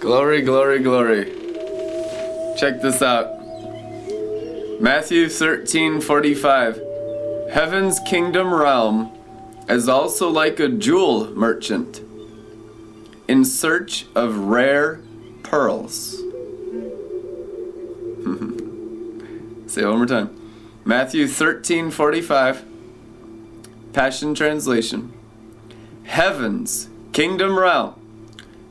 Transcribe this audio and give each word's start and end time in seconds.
Glory, 0.00 0.42
glory, 0.42 0.78
glory. 0.78 1.24
Check 2.56 2.80
this 2.80 3.02
out. 3.02 3.38
Matthew 4.80 5.28
13 5.28 6.00
45. 6.00 6.80
Heaven's 7.50 7.98
kingdom 8.06 8.54
realm 8.54 9.12
is 9.68 9.88
also 9.88 10.28
like 10.28 10.60
a 10.60 10.68
jewel 10.68 11.34
merchant 11.34 12.00
in 13.26 13.44
search 13.44 14.06
of 14.14 14.38
rare 14.38 15.00
pearls. 15.42 16.10
Say 19.66 19.82
it 19.82 19.86
one 19.86 19.96
more 19.96 20.06
time. 20.06 20.30
Matthew 20.84 21.26
13 21.26 21.90
45. 21.90 22.64
Passion 23.92 24.32
Translation. 24.36 25.12
Heaven's 26.04 26.88
kingdom 27.12 27.58
realm 27.58 27.97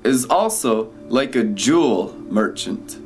is 0.03 0.25
also 0.25 0.91
like 1.07 1.35
a 1.35 1.43
jewel 1.43 2.13
merchant 2.29 2.97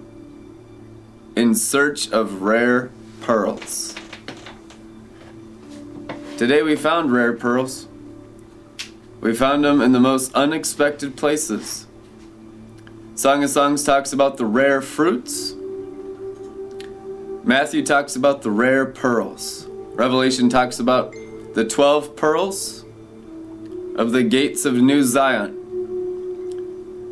in 1.36 1.56
search 1.56 2.12
of 2.12 2.42
rare 2.42 2.92
pearls. 3.22 3.96
Today 6.38 6.64
we 6.64 6.76
found 6.76 7.12
rare 7.12 7.34
pearls. 7.34 7.88
We 9.22 9.36
found 9.36 9.64
them 9.64 9.82
in 9.82 9.92
the 9.92 10.00
most 10.00 10.34
unexpected 10.34 11.16
places. 11.16 11.86
Song 13.14 13.44
of 13.44 13.52
Songs 13.52 13.84
talks 13.84 14.12
about 14.12 14.38
the 14.38 14.46
rare 14.46 14.82
fruits. 14.82 15.54
Matthew 17.44 17.86
talks 17.86 18.16
about 18.16 18.42
the 18.42 18.50
rare 18.50 18.88
pearls. 18.88 19.68
Revelation 19.94 20.50
talks 20.50 20.80
about 20.80 21.14
the 21.54 21.64
12 21.64 22.16
pearls 22.16 22.86
of 23.96 24.12
the 24.12 24.24
gates 24.24 24.66
of 24.66 24.74
New 24.76 25.04
Zion. 25.04 25.61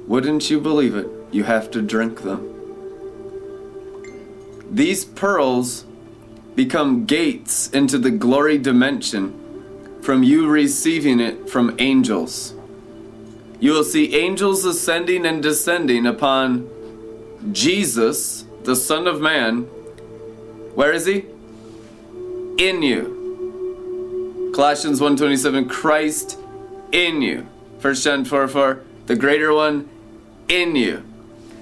Wouldn't 0.09 0.49
you 0.49 0.59
believe 0.59 0.95
it? 0.95 1.08
You 1.31 1.44
have 1.44 1.70
to 1.70 1.84
drink 1.84 2.23
them. 2.23 2.41
These 4.71 5.05
pearls 5.05 5.85
become 6.55 7.05
gates 7.05 7.70
into 7.70 7.99
the 7.99 8.10
glory 8.10 8.57
dimension 8.57 9.35
from 10.02 10.24
you 10.24 10.48
receiving 10.48 11.20
it 11.20 11.48
from 11.48 11.76
angels. 11.77 12.55
You 13.60 13.74
will 13.74 13.84
see 13.84 14.15
angels 14.15 14.65
ascending 14.65 15.27
and 15.27 15.43
descending 15.43 16.07
upon 16.07 16.68
Jesus, 17.52 18.46
the 18.63 18.76
Son 18.76 19.05
of 19.05 19.21
Man. 19.21 19.65
Where 20.74 20.91
is 20.91 21.05
he? 21.05 21.26
In 22.57 22.82
you. 22.82 24.52
Colossians 24.55 24.99
1:27 24.99 25.70
Christ 25.70 26.40
in 26.91 27.21
you. 27.21 27.46
1 27.80 27.93
John 27.93 28.26
4 28.26 28.48
4 28.48 28.82
the 29.10 29.15
greater 29.15 29.52
one 29.52 29.90
in 30.50 30.76
you. 30.76 31.04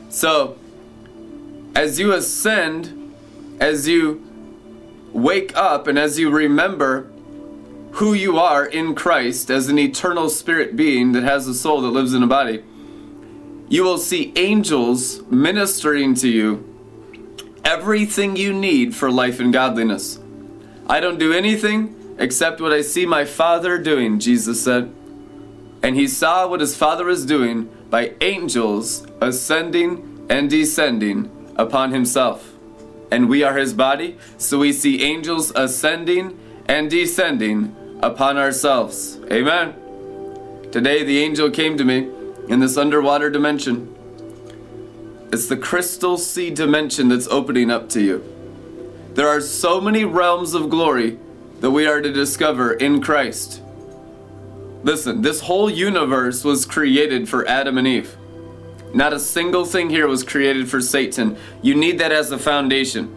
So, 0.09 0.57
as 1.75 1.99
you 1.99 2.13
ascend, 2.13 3.13
as 3.59 3.87
you 3.87 4.23
wake 5.11 5.55
up, 5.55 5.87
and 5.87 5.99
as 5.99 6.17
you 6.17 6.29
remember 6.29 7.11
who 7.91 8.13
you 8.13 8.37
are 8.37 8.65
in 8.65 8.95
Christ 8.95 9.49
as 9.49 9.69
an 9.69 9.77
eternal 9.77 10.29
spirit 10.29 10.75
being 10.75 11.11
that 11.11 11.23
has 11.23 11.47
a 11.47 11.53
soul 11.53 11.81
that 11.81 11.89
lives 11.89 12.13
in 12.13 12.23
a 12.23 12.27
body, 12.27 12.63
you 13.69 13.83
will 13.83 13.97
see 13.97 14.31
angels 14.35 15.21
ministering 15.29 16.13
to 16.15 16.29
you 16.29 16.63
everything 17.65 18.37
you 18.37 18.53
need 18.53 18.95
for 18.95 19.11
life 19.11 19.39
and 19.39 19.51
godliness. 19.51 20.19
I 20.87 21.01
don't 21.01 21.19
do 21.19 21.33
anything 21.33 22.15
except 22.17 22.61
what 22.61 22.71
I 22.71 22.81
see 22.81 23.05
my 23.05 23.25
Father 23.25 23.77
doing, 23.77 24.19
Jesus 24.19 24.63
said. 24.63 24.93
And 25.83 25.95
he 25.95 26.07
saw 26.07 26.47
what 26.47 26.59
his 26.59 26.75
Father 26.75 27.05
was 27.05 27.25
doing 27.25 27.69
by 27.89 28.13
angels 28.21 29.05
ascending 29.21 30.25
and 30.29 30.49
descending 30.49 31.31
upon 31.55 31.91
himself. 31.91 32.53
And 33.11 33.29
we 33.29 33.43
are 33.43 33.57
his 33.57 33.73
body, 33.73 34.17
so 34.37 34.59
we 34.59 34.73
see 34.73 35.03
angels 35.03 35.51
ascending 35.55 36.37
and 36.67 36.89
descending 36.89 37.75
upon 38.01 38.37
ourselves. 38.37 39.19
Amen. 39.31 39.75
Today, 40.71 41.03
the 41.03 41.19
angel 41.19 41.49
came 41.49 41.77
to 41.77 41.85
me 41.85 42.09
in 42.49 42.59
this 42.59 42.77
underwater 42.77 43.29
dimension. 43.29 43.93
It's 45.31 45.47
the 45.47 45.57
crystal 45.57 46.17
sea 46.17 46.49
dimension 46.49 47.07
that's 47.07 47.27
opening 47.27 47.71
up 47.71 47.89
to 47.89 48.01
you. 48.01 48.23
There 49.13 49.27
are 49.27 49.41
so 49.41 49.81
many 49.81 50.05
realms 50.05 50.53
of 50.53 50.69
glory 50.69 51.17
that 51.61 51.71
we 51.71 51.87
are 51.87 52.01
to 52.01 52.11
discover 52.11 52.73
in 52.73 53.01
Christ. 53.01 53.61
Listen, 54.87 55.21
this 55.21 55.41
whole 55.41 55.69
universe 55.69 56.45
was 56.45 56.65
created 56.65 57.27
for 57.27 57.45
Adam 57.45 57.77
and 57.77 57.85
Eve. 57.85 58.15
Not 58.93 59.11
a 59.11 59.19
single 59.19 59.65
thing 59.65 59.89
here 59.89 60.07
was 60.07 60.23
created 60.23 60.69
for 60.69 60.79
Satan. 60.79 61.35
You 61.61 61.75
need 61.75 61.99
that 61.99 62.13
as 62.13 62.31
a 62.31 62.39
foundation. 62.39 63.13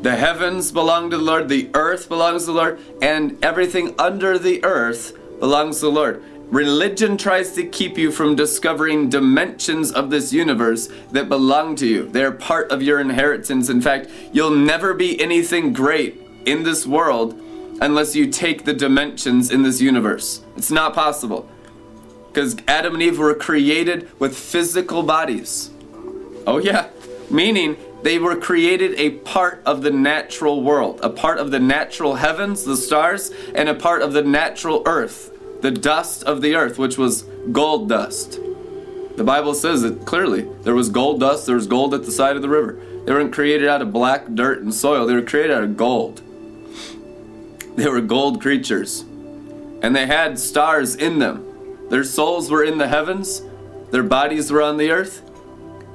The 0.00 0.16
heavens 0.16 0.72
belong 0.72 1.10
to 1.10 1.18
the 1.18 1.22
Lord, 1.22 1.50
the 1.50 1.68
earth 1.74 2.08
belongs 2.08 2.46
to 2.46 2.52
the 2.52 2.56
Lord, 2.56 2.80
and 3.02 3.36
everything 3.44 3.94
under 3.98 4.38
the 4.38 4.64
earth 4.64 5.12
belongs 5.40 5.80
to 5.80 5.86
the 5.86 5.92
Lord. 5.92 6.22
Religion 6.50 7.18
tries 7.18 7.52
to 7.52 7.66
keep 7.66 7.98
you 7.98 8.10
from 8.10 8.34
discovering 8.34 9.10
dimensions 9.10 9.92
of 9.92 10.08
this 10.08 10.32
universe 10.32 10.88
that 11.12 11.28
belong 11.28 11.76
to 11.76 11.86
you. 11.86 12.08
They're 12.08 12.32
part 12.32 12.72
of 12.72 12.80
your 12.80 12.98
inheritance. 12.98 13.68
In 13.68 13.82
fact, 13.82 14.08
you'll 14.32 14.56
never 14.56 14.94
be 14.94 15.20
anything 15.20 15.74
great 15.74 16.18
in 16.46 16.62
this 16.62 16.86
world 16.86 17.38
unless 17.80 18.16
you 18.16 18.30
take 18.30 18.64
the 18.64 18.72
dimensions 18.72 19.50
in 19.50 19.62
this 19.62 19.80
universe. 19.80 20.42
It's 20.56 20.70
not 20.70 20.94
possible. 20.94 21.48
Because 22.28 22.56
Adam 22.68 22.94
and 22.94 23.02
Eve 23.02 23.18
were 23.18 23.34
created 23.34 24.08
with 24.18 24.36
physical 24.36 25.02
bodies. 25.02 25.70
Oh, 26.46 26.58
yeah. 26.58 26.88
Meaning 27.30 27.76
they 28.02 28.18
were 28.18 28.36
created 28.36 28.94
a 28.98 29.10
part 29.10 29.62
of 29.66 29.82
the 29.82 29.90
natural 29.90 30.62
world, 30.62 31.00
a 31.02 31.10
part 31.10 31.38
of 31.38 31.50
the 31.50 31.58
natural 31.58 32.16
heavens, 32.16 32.64
the 32.64 32.76
stars, 32.76 33.32
and 33.54 33.68
a 33.68 33.74
part 33.74 34.02
of 34.02 34.12
the 34.12 34.22
natural 34.22 34.82
earth, 34.86 35.32
the 35.62 35.70
dust 35.70 36.22
of 36.24 36.40
the 36.40 36.54
earth, 36.54 36.78
which 36.78 36.96
was 36.96 37.22
gold 37.50 37.88
dust. 37.88 38.38
The 39.16 39.24
Bible 39.24 39.52
says 39.52 39.82
it 39.82 40.06
clearly. 40.06 40.48
There 40.62 40.76
was 40.76 40.90
gold 40.90 41.18
dust, 41.18 41.46
there 41.46 41.56
was 41.56 41.66
gold 41.66 41.92
at 41.92 42.04
the 42.04 42.12
side 42.12 42.36
of 42.36 42.42
the 42.42 42.48
river. 42.48 42.78
They 43.04 43.12
weren't 43.12 43.32
created 43.32 43.66
out 43.66 43.82
of 43.82 43.92
black 43.92 44.26
dirt 44.32 44.62
and 44.62 44.72
soil, 44.72 45.06
they 45.06 45.14
were 45.14 45.22
created 45.22 45.50
out 45.50 45.64
of 45.64 45.76
gold. 45.76 46.22
They 47.78 47.88
were 47.88 48.00
gold 48.00 48.40
creatures. 48.40 49.04
And 49.82 49.94
they 49.94 50.06
had 50.06 50.36
stars 50.40 50.96
in 50.96 51.20
them. 51.20 51.44
Their 51.90 52.02
souls 52.02 52.50
were 52.50 52.64
in 52.64 52.78
the 52.78 52.88
heavens, 52.88 53.42
their 53.92 54.02
bodies 54.02 54.50
were 54.50 54.60
on 54.60 54.78
the 54.78 54.90
earth, 54.90 55.22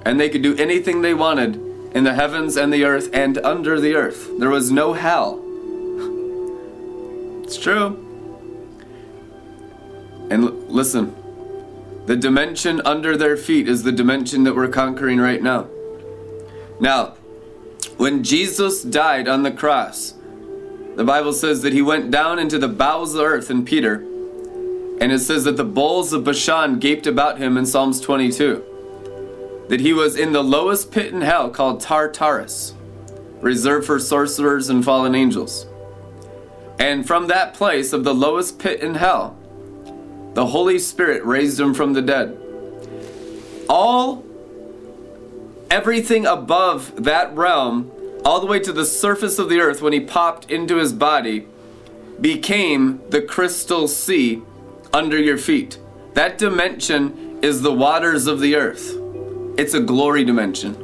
and 0.06 0.18
they 0.18 0.30
could 0.30 0.42
do 0.42 0.56
anything 0.56 1.02
they 1.02 1.14
wanted 1.14 1.56
in 1.94 2.06
the 2.06 2.14
heavens 2.14 2.56
and 2.56 2.72
the 2.72 2.86
earth 2.86 3.10
and 3.14 3.38
under 3.40 3.82
the 3.82 3.96
earth. 3.96 4.30
There 4.40 4.50
was 4.50 4.72
no 4.72 4.94
hell. 4.94 5.42
It's 7.44 7.58
true. 7.58 8.00
And 10.32 10.46
l- 10.46 10.54
listen, 10.70 11.14
the 12.06 12.16
dimension 12.16 12.82
under 12.86 13.18
their 13.18 13.36
feet 13.36 13.68
is 13.68 13.84
the 13.84 13.92
dimension 13.92 14.46
that 14.46 14.56
we're 14.56 14.70
conquering 14.70 15.20
right 15.20 15.44
now. 15.44 15.68
Now, 16.80 17.16
when 17.98 18.24
Jesus 18.24 18.82
died 18.82 19.28
on 19.28 19.44
the 19.44 19.52
cross, 19.52 20.14
the 20.96 21.04
Bible 21.04 21.34
says 21.34 21.62
that 21.62 21.74
he 21.74 21.82
went 21.82 22.12
down 22.12 22.40
into 22.40 22.60
the 22.60 22.68
bowels 22.68 23.14
of 23.14 23.20
the 23.20 23.26
earth 23.26 23.50
in 23.50 23.66
Peter. 23.66 23.96
And 25.02 25.12
it 25.12 25.20
says 25.20 25.44
that 25.46 25.58
the 25.58 25.64
bulls 25.64 26.14
of 26.14 26.24
Bashan 26.24 26.80
gaped 26.80 27.08
about 27.08 27.40
him 27.40 27.58
in 27.58 27.66
Psalms 27.66 28.00
22 28.00 28.64
that 29.70 29.80
he 29.80 29.94
was 29.94 30.16
in 30.16 30.34
the 30.34 30.44
lowest 30.44 30.92
pit 30.92 31.14
in 31.14 31.22
hell 31.22 31.50
called 31.50 31.80
Tartarus, 31.80 32.74
reserved 33.42 33.88
for 33.88 33.98
sorcerers 33.98 34.70
and 34.70 34.84
fallen 34.84 35.16
angels. 35.16 35.66
And 36.80 37.08
from 37.08 37.28
that 37.28 37.54
place 37.54 37.94
of 37.94 38.04
the 38.04 38.14
lowest 38.14 38.60
pit 38.60 38.82
in 38.82 38.96
hell, 38.96 39.38
the 40.34 40.48
Holy 40.48 40.80
Spirit 40.80 41.24
raised 41.24 41.60
him 41.60 41.74
from 41.74 41.94
the 41.94 42.02
dead. 42.02 42.38
All, 43.70 44.26
everything 45.70 46.26
above 46.26 47.04
that 47.04 47.34
realm, 47.36 47.92
all 48.26 48.40
the 48.40 48.48
way 48.48 48.60
to 48.60 48.72
the 48.72 48.86
surface 48.86 49.38
of 49.40 49.50
the 49.50 49.60
earth 49.60 49.82
when 49.82 49.94
he 49.94 50.00
popped 50.00 50.50
into 50.50 50.78
his 50.78 50.94
body, 50.94 51.48
became 52.22 53.02
the 53.10 53.22
crystal 53.22 53.88
sea 53.88 54.42
under 54.94 55.18
your 55.18 55.38
feet. 55.38 55.78
That 56.14 56.38
dimension 56.38 57.40
is 57.42 57.62
the 57.62 57.74
waters 57.74 58.28
of 58.28 58.40
the 58.40 58.56
earth. 58.56 58.98
It's 59.58 59.74
a 59.74 59.82
glory 59.82 60.24
dimension. 60.24 60.76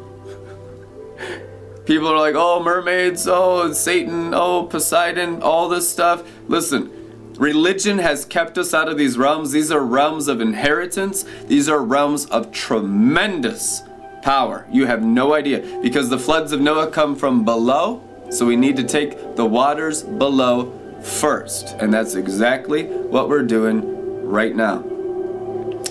People 1.85 2.07
are 2.07 2.19
like, 2.19 2.35
oh, 2.35 2.61
mermaids, 2.61 3.27
oh, 3.27 3.71
Satan, 3.73 4.33
oh, 4.33 4.65
Poseidon, 4.65 5.41
all 5.41 5.69
this 5.69 5.89
stuff. 5.89 6.23
Listen, 6.47 6.91
religion 7.37 7.97
has 7.97 8.25
kept 8.25 8.57
us 8.57 8.73
out 8.73 8.89
of 8.89 8.97
these 8.97 9.17
realms. 9.17 9.51
These 9.51 9.71
are 9.71 9.83
realms 9.83 10.27
of 10.27 10.41
inheritance, 10.41 11.25
these 11.47 11.67
are 11.69 11.81
realms 11.81 12.25
of 12.27 12.51
tremendous 12.51 13.81
power. 14.21 14.65
You 14.69 14.85
have 14.85 15.03
no 15.03 15.33
idea 15.33 15.79
because 15.81 16.09
the 16.09 16.19
floods 16.19 16.51
of 16.51 16.61
Noah 16.61 16.91
come 16.91 17.15
from 17.15 17.45
below, 17.45 18.03
so 18.29 18.45
we 18.45 18.55
need 18.55 18.77
to 18.77 18.83
take 18.83 19.35
the 19.35 19.45
waters 19.45 20.03
below 20.03 20.73
first. 21.01 21.69
And 21.79 21.93
that's 21.93 22.15
exactly 22.15 22.85
what 22.85 23.29
we're 23.29 23.43
doing 23.43 24.27
right 24.27 24.55
now. 24.55 24.83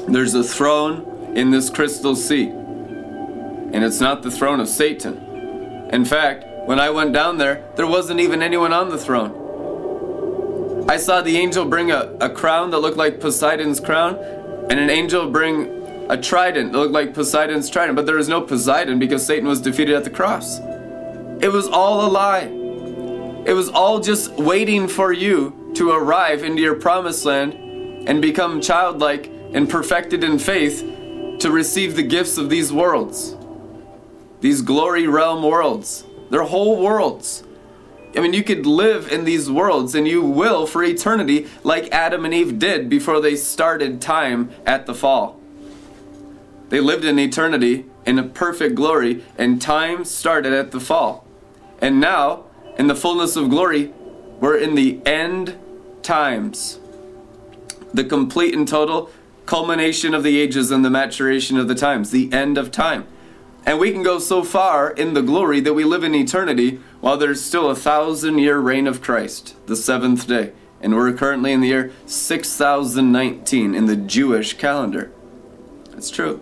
There's 0.08 0.34
a 0.34 0.44
throne 0.44 1.34
in 1.34 1.50
this 1.50 1.70
crystal 1.70 2.16
sea. 2.16 2.48
And 2.48 3.84
it's 3.84 4.00
not 4.00 4.22
the 4.22 4.30
throne 4.30 4.60
of 4.60 4.68
Satan. 4.68 5.90
In 5.92 6.04
fact, 6.04 6.44
when 6.66 6.80
I 6.80 6.90
went 6.90 7.12
down 7.12 7.38
there, 7.38 7.64
there 7.76 7.86
wasn't 7.86 8.20
even 8.20 8.42
anyone 8.42 8.72
on 8.72 8.88
the 8.88 8.98
throne. 8.98 9.44
I 10.88 10.96
saw 10.96 11.20
the 11.20 11.36
angel 11.36 11.66
bring 11.66 11.90
a, 11.90 12.16
a 12.20 12.30
crown 12.30 12.70
that 12.70 12.78
looked 12.78 12.96
like 12.96 13.20
Poseidon's 13.20 13.78
crown, 13.78 14.16
and 14.70 14.80
an 14.80 14.88
angel 14.88 15.30
bring 15.30 15.77
a 16.08 16.16
trident 16.16 16.72
that 16.72 16.78
looked 16.78 16.92
like 16.92 17.12
Poseidon's 17.12 17.68
trident, 17.68 17.96
but 17.96 18.06
there 18.06 18.16
was 18.16 18.28
no 18.28 18.40
Poseidon 18.40 18.98
because 18.98 19.24
Satan 19.24 19.46
was 19.46 19.60
defeated 19.60 19.94
at 19.94 20.04
the 20.04 20.10
cross. 20.10 20.58
It 21.40 21.52
was 21.52 21.68
all 21.68 22.06
a 22.06 22.08
lie. 22.08 22.50
It 23.46 23.54
was 23.54 23.68
all 23.68 24.00
just 24.00 24.32
waiting 24.32 24.88
for 24.88 25.12
you 25.12 25.72
to 25.74 25.90
arrive 25.90 26.42
into 26.42 26.62
your 26.62 26.74
promised 26.74 27.24
land 27.24 27.54
and 28.08 28.22
become 28.22 28.60
childlike 28.60 29.30
and 29.52 29.68
perfected 29.68 30.24
in 30.24 30.38
faith 30.38 30.80
to 31.40 31.50
receive 31.50 31.94
the 31.94 32.02
gifts 32.02 32.38
of 32.38 32.50
these 32.50 32.72
worlds. 32.72 33.36
These 34.40 34.62
glory 34.62 35.06
realm 35.06 35.42
worlds. 35.42 36.04
They're 36.30 36.42
whole 36.42 36.82
worlds. 36.82 37.44
I 38.16 38.20
mean, 38.20 38.32
you 38.32 38.42
could 38.42 38.66
live 38.66 39.12
in 39.12 39.24
these 39.24 39.50
worlds 39.50 39.94
and 39.94 40.08
you 40.08 40.22
will 40.22 40.66
for 40.66 40.82
eternity, 40.82 41.46
like 41.62 41.92
Adam 41.92 42.24
and 42.24 42.32
Eve 42.32 42.58
did 42.58 42.88
before 42.88 43.20
they 43.20 43.36
started 43.36 44.00
time 44.00 44.50
at 44.66 44.86
the 44.86 44.94
fall. 44.94 45.37
They 46.68 46.80
lived 46.80 47.04
in 47.04 47.18
eternity 47.18 47.86
in 48.04 48.18
a 48.18 48.22
perfect 48.22 48.74
glory, 48.74 49.24
and 49.36 49.60
time 49.60 50.04
started 50.04 50.52
at 50.52 50.70
the 50.70 50.80
fall. 50.80 51.26
And 51.80 52.00
now, 52.00 52.44
in 52.78 52.86
the 52.86 52.94
fullness 52.94 53.36
of 53.36 53.50
glory, 53.50 53.92
we're 54.40 54.56
in 54.56 54.74
the 54.74 55.00
end 55.06 55.58
times. 56.02 56.78
The 57.92 58.04
complete 58.04 58.54
and 58.54 58.66
total 58.66 59.10
culmination 59.46 60.14
of 60.14 60.22
the 60.22 60.38
ages 60.38 60.70
and 60.70 60.84
the 60.84 60.90
maturation 60.90 61.56
of 61.56 61.68
the 61.68 61.74
times, 61.74 62.10
the 62.10 62.32
end 62.32 62.58
of 62.58 62.70
time. 62.70 63.06
And 63.64 63.78
we 63.78 63.92
can 63.92 64.02
go 64.02 64.18
so 64.18 64.42
far 64.42 64.90
in 64.90 65.14
the 65.14 65.22
glory 65.22 65.60
that 65.60 65.74
we 65.74 65.84
live 65.84 66.04
in 66.04 66.14
eternity 66.14 66.80
while 67.00 67.16
there's 67.16 67.44
still 67.44 67.70
a 67.70 67.76
thousand 67.76 68.38
year 68.38 68.58
reign 68.58 68.86
of 68.86 69.02
Christ, 69.02 69.54
the 69.66 69.76
seventh 69.76 70.26
day. 70.26 70.52
And 70.80 70.94
we're 70.94 71.12
currently 71.12 71.52
in 71.52 71.60
the 71.60 71.68
year 71.68 71.92
6019 72.06 73.74
in 73.74 73.86
the 73.86 73.96
Jewish 73.96 74.54
calendar. 74.54 75.10
That's 75.90 76.10
true. 76.10 76.40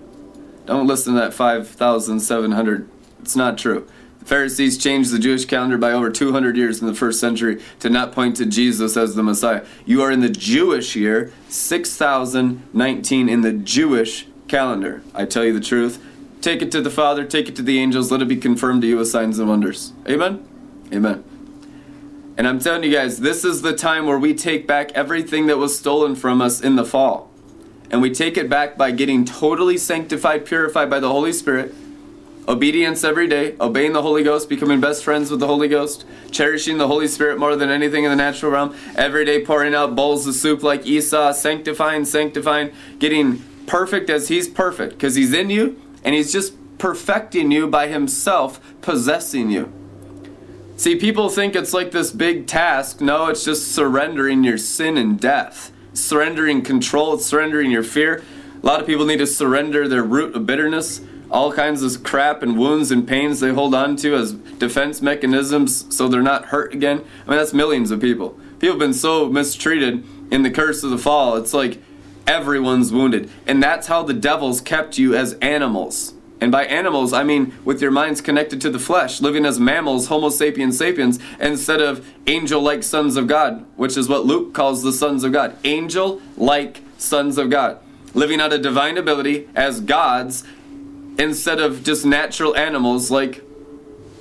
Don't 0.66 0.86
listen 0.86 1.14
to 1.14 1.20
that 1.20 1.32
5,700. 1.32 2.88
It's 3.20 3.36
not 3.36 3.56
true. 3.56 3.88
The 4.18 4.24
Pharisees 4.26 4.76
changed 4.76 5.12
the 5.12 5.18
Jewish 5.20 5.44
calendar 5.44 5.78
by 5.78 5.92
over 5.92 6.10
200 6.10 6.56
years 6.56 6.80
in 6.80 6.88
the 6.88 6.94
first 6.94 7.20
century 7.20 7.62
to 7.78 7.88
not 7.88 8.12
point 8.12 8.36
to 8.36 8.46
Jesus 8.46 8.96
as 8.96 9.14
the 9.14 9.22
Messiah. 9.22 9.64
You 9.84 10.02
are 10.02 10.10
in 10.10 10.20
the 10.20 10.28
Jewish 10.28 10.96
year 10.96 11.32
6019 11.48 13.28
in 13.28 13.40
the 13.42 13.52
Jewish 13.52 14.26
calendar. 14.48 15.02
I 15.14 15.24
tell 15.24 15.44
you 15.44 15.52
the 15.52 15.60
truth. 15.60 16.04
Take 16.40 16.60
it 16.62 16.72
to 16.72 16.80
the 16.80 16.90
Father, 16.90 17.24
take 17.24 17.48
it 17.48 17.56
to 17.56 17.62
the 17.62 17.78
angels, 17.78 18.10
let 18.10 18.20
it 18.20 18.28
be 18.28 18.36
confirmed 18.36 18.82
to 18.82 18.88
you 18.88 18.96
with 18.98 19.08
signs 19.08 19.38
and 19.38 19.48
wonders. 19.48 19.92
Amen? 20.08 20.46
Amen. 20.92 21.24
And 22.36 22.46
I'm 22.46 22.58
telling 22.58 22.84
you 22.84 22.92
guys, 22.92 23.20
this 23.20 23.44
is 23.44 23.62
the 23.62 23.74
time 23.74 24.06
where 24.06 24.18
we 24.18 24.34
take 24.34 24.66
back 24.66 24.92
everything 24.92 25.46
that 25.46 25.56
was 25.56 25.78
stolen 25.78 26.14
from 26.14 26.42
us 26.42 26.60
in 26.60 26.76
the 26.76 26.84
fall. 26.84 27.30
And 27.90 28.02
we 28.02 28.10
take 28.10 28.36
it 28.36 28.48
back 28.48 28.76
by 28.76 28.90
getting 28.90 29.24
totally 29.24 29.78
sanctified, 29.78 30.44
purified 30.44 30.90
by 30.90 31.00
the 31.00 31.08
Holy 31.08 31.32
Spirit, 31.32 31.74
obedience 32.48 33.04
every 33.04 33.26
day, 33.28 33.56
obeying 33.60 33.92
the 33.92 34.02
Holy 34.02 34.22
Ghost, 34.22 34.48
becoming 34.48 34.80
best 34.80 35.04
friends 35.04 35.30
with 35.30 35.40
the 35.40 35.46
Holy 35.46 35.68
Ghost, 35.68 36.04
cherishing 36.30 36.78
the 36.78 36.86
Holy 36.88 37.08
Spirit 37.08 37.38
more 37.38 37.56
than 37.56 37.70
anything 37.70 38.04
in 38.04 38.10
the 38.10 38.16
natural 38.16 38.52
realm, 38.52 38.74
every 38.96 39.24
day 39.24 39.44
pouring 39.44 39.74
out 39.74 39.96
bowls 39.96 40.26
of 40.26 40.34
soup 40.34 40.62
like 40.62 40.86
Esau, 40.86 41.32
sanctifying, 41.32 42.04
sanctifying, 42.04 42.70
getting 42.98 43.42
perfect 43.66 44.10
as 44.10 44.28
He's 44.28 44.48
perfect, 44.48 44.94
because 44.94 45.14
He's 45.14 45.32
in 45.32 45.50
you 45.50 45.80
and 46.04 46.14
He's 46.14 46.32
just 46.32 46.54
perfecting 46.78 47.50
you 47.50 47.66
by 47.66 47.88
Himself, 47.88 48.60
possessing 48.80 49.50
you. 49.50 49.72
See, 50.76 50.94
people 50.94 51.30
think 51.30 51.56
it's 51.56 51.72
like 51.72 51.90
this 51.90 52.10
big 52.12 52.46
task. 52.46 53.00
No, 53.00 53.28
it's 53.28 53.44
just 53.44 53.72
surrendering 53.72 54.44
your 54.44 54.58
sin 54.58 54.98
and 54.98 55.18
death, 55.18 55.72
surrendering 55.96 56.62
control, 56.62 57.18
surrendering 57.18 57.70
your 57.70 57.82
fear. 57.82 58.22
A 58.62 58.66
lot 58.66 58.80
of 58.80 58.86
people 58.86 59.06
need 59.06 59.18
to 59.18 59.26
surrender 59.26 59.88
their 59.88 60.02
root 60.02 60.34
of 60.34 60.46
bitterness, 60.46 61.00
all 61.30 61.52
kinds 61.52 61.82
of 61.82 62.02
crap 62.04 62.42
and 62.42 62.58
wounds 62.58 62.90
and 62.90 63.06
pains 63.06 63.40
they 63.40 63.52
hold 63.52 63.74
on 63.74 63.96
to 63.96 64.14
as 64.14 64.32
defense 64.32 65.02
mechanisms 65.02 65.92
so 65.94 66.08
they're 66.08 66.22
not 66.22 66.46
hurt 66.46 66.72
again. 66.72 67.04
I 67.26 67.30
mean, 67.30 67.38
that's 67.38 67.52
millions 67.52 67.90
of 67.90 68.00
people. 68.00 68.38
People 68.58 68.74
have 68.74 68.78
been 68.78 68.94
so 68.94 69.28
mistreated 69.28 70.04
in 70.30 70.42
the 70.42 70.50
curse 70.50 70.82
of 70.82 70.90
the 70.90 70.98
fall. 70.98 71.36
It's 71.36 71.52
like 71.52 71.82
everyone's 72.26 72.92
wounded. 72.92 73.30
And 73.46 73.62
that's 73.62 73.86
how 73.86 74.02
the 74.02 74.14
devils 74.14 74.60
kept 74.60 74.98
you 74.98 75.14
as 75.14 75.34
animals. 75.34 76.14
And 76.40 76.52
by 76.52 76.66
animals, 76.66 77.12
I 77.12 77.22
mean 77.22 77.54
with 77.64 77.80
your 77.80 77.90
minds 77.90 78.20
connected 78.20 78.60
to 78.60 78.70
the 78.70 78.78
flesh, 78.78 79.20
living 79.20 79.46
as 79.46 79.58
mammals, 79.58 80.08
Homo 80.08 80.28
sapiens 80.28 80.76
sapiens, 80.76 81.18
instead 81.40 81.80
of 81.80 82.06
angel 82.26 82.60
like 82.60 82.82
sons 82.82 83.16
of 83.16 83.26
God, 83.26 83.64
which 83.76 83.96
is 83.96 84.08
what 84.08 84.26
Luke 84.26 84.52
calls 84.52 84.82
the 84.82 84.92
sons 84.92 85.24
of 85.24 85.32
God. 85.32 85.56
Angel 85.64 86.20
like 86.36 86.82
sons 86.98 87.38
of 87.38 87.48
God. 87.48 87.78
Living 88.12 88.40
out 88.40 88.52
of 88.52 88.62
divine 88.62 88.98
ability 88.98 89.48
as 89.54 89.80
gods 89.80 90.44
instead 91.18 91.58
of 91.58 91.82
just 91.82 92.04
natural 92.04 92.54
animals 92.54 93.10
like 93.10 93.42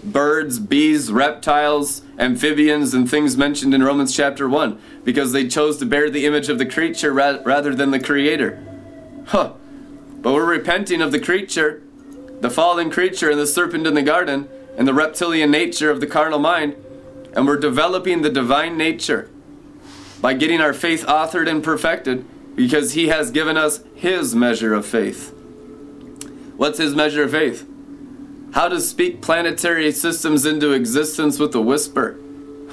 birds, 0.03 0.59
bees, 0.59 1.11
reptiles, 1.11 2.01
amphibians, 2.17 2.93
and 2.93 3.09
things 3.09 3.35
mentioned 3.35 3.73
in 3.73 3.83
Romans 3.83 4.15
chapter 4.15 4.47
1, 4.47 4.79
because 5.03 5.31
they 5.31 5.47
chose 5.47 5.77
to 5.77 5.85
bear 5.85 6.09
the 6.09 6.25
image 6.25 6.47
of 6.47 6.59
the 6.59 6.65
creature 6.65 7.11
rather 7.11 7.75
than 7.75 7.91
the 7.91 7.99
creator. 7.99 8.63
Huh. 9.27 9.53
But 10.21 10.33
we're 10.33 10.45
repenting 10.45 11.01
of 11.01 11.11
the 11.11 11.19
creature 11.19 11.81
the 12.41 12.49
fallen 12.49 12.89
creature 12.89 13.29
and 13.29 13.39
the 13.39 13.47
serpent 13.47 13.87
in 13.87 13.93
the 13.93 14.01
garden 14.01 14.49
and 14.77 14.87
the 14.87 14.93
reptilian 14.93 15.51
nature 15.51 15.89
of 15.89 15.99
the 15.99 16.07
carnal 16.07 16.39
mind, 16.39 16.75
and 17.33 17.47
we're 17.47 17.57
developing 17.57 18.21
the 18.21 18.29
divine 18.29 18.77
nature 18.77 19.29
by 20.21 20.33
getting 20.33 20.61
our 20.61 20.73
faith 20.73 21.05
authored 21.05 21.49
and 21.49 21.63
perfected 21.63 22.25
because 22.55 22.93
He 22.93 23.07
has 23.07 23.31
given 23.31 23.57
us 23.57 23.83
His 23.95 24.35
measure 24.35 24.73
of 24.73 24.85
faith. 24.85 25.33
What's 26.57 26.77
His 26.77 26.95
measure 26.95 27.23
of 27.23 27.31
faith? 27.31 27.67
How 28.53 28.69
to 28.69 28.79
speak 28.79 29.21
planetary 29.21 29.91
systems 29.91 30.45
into 30.45 30.71
existence 30.71 31.39
with 31.39 31.53
a 31.55 31.61
whisper. 31.61 32.17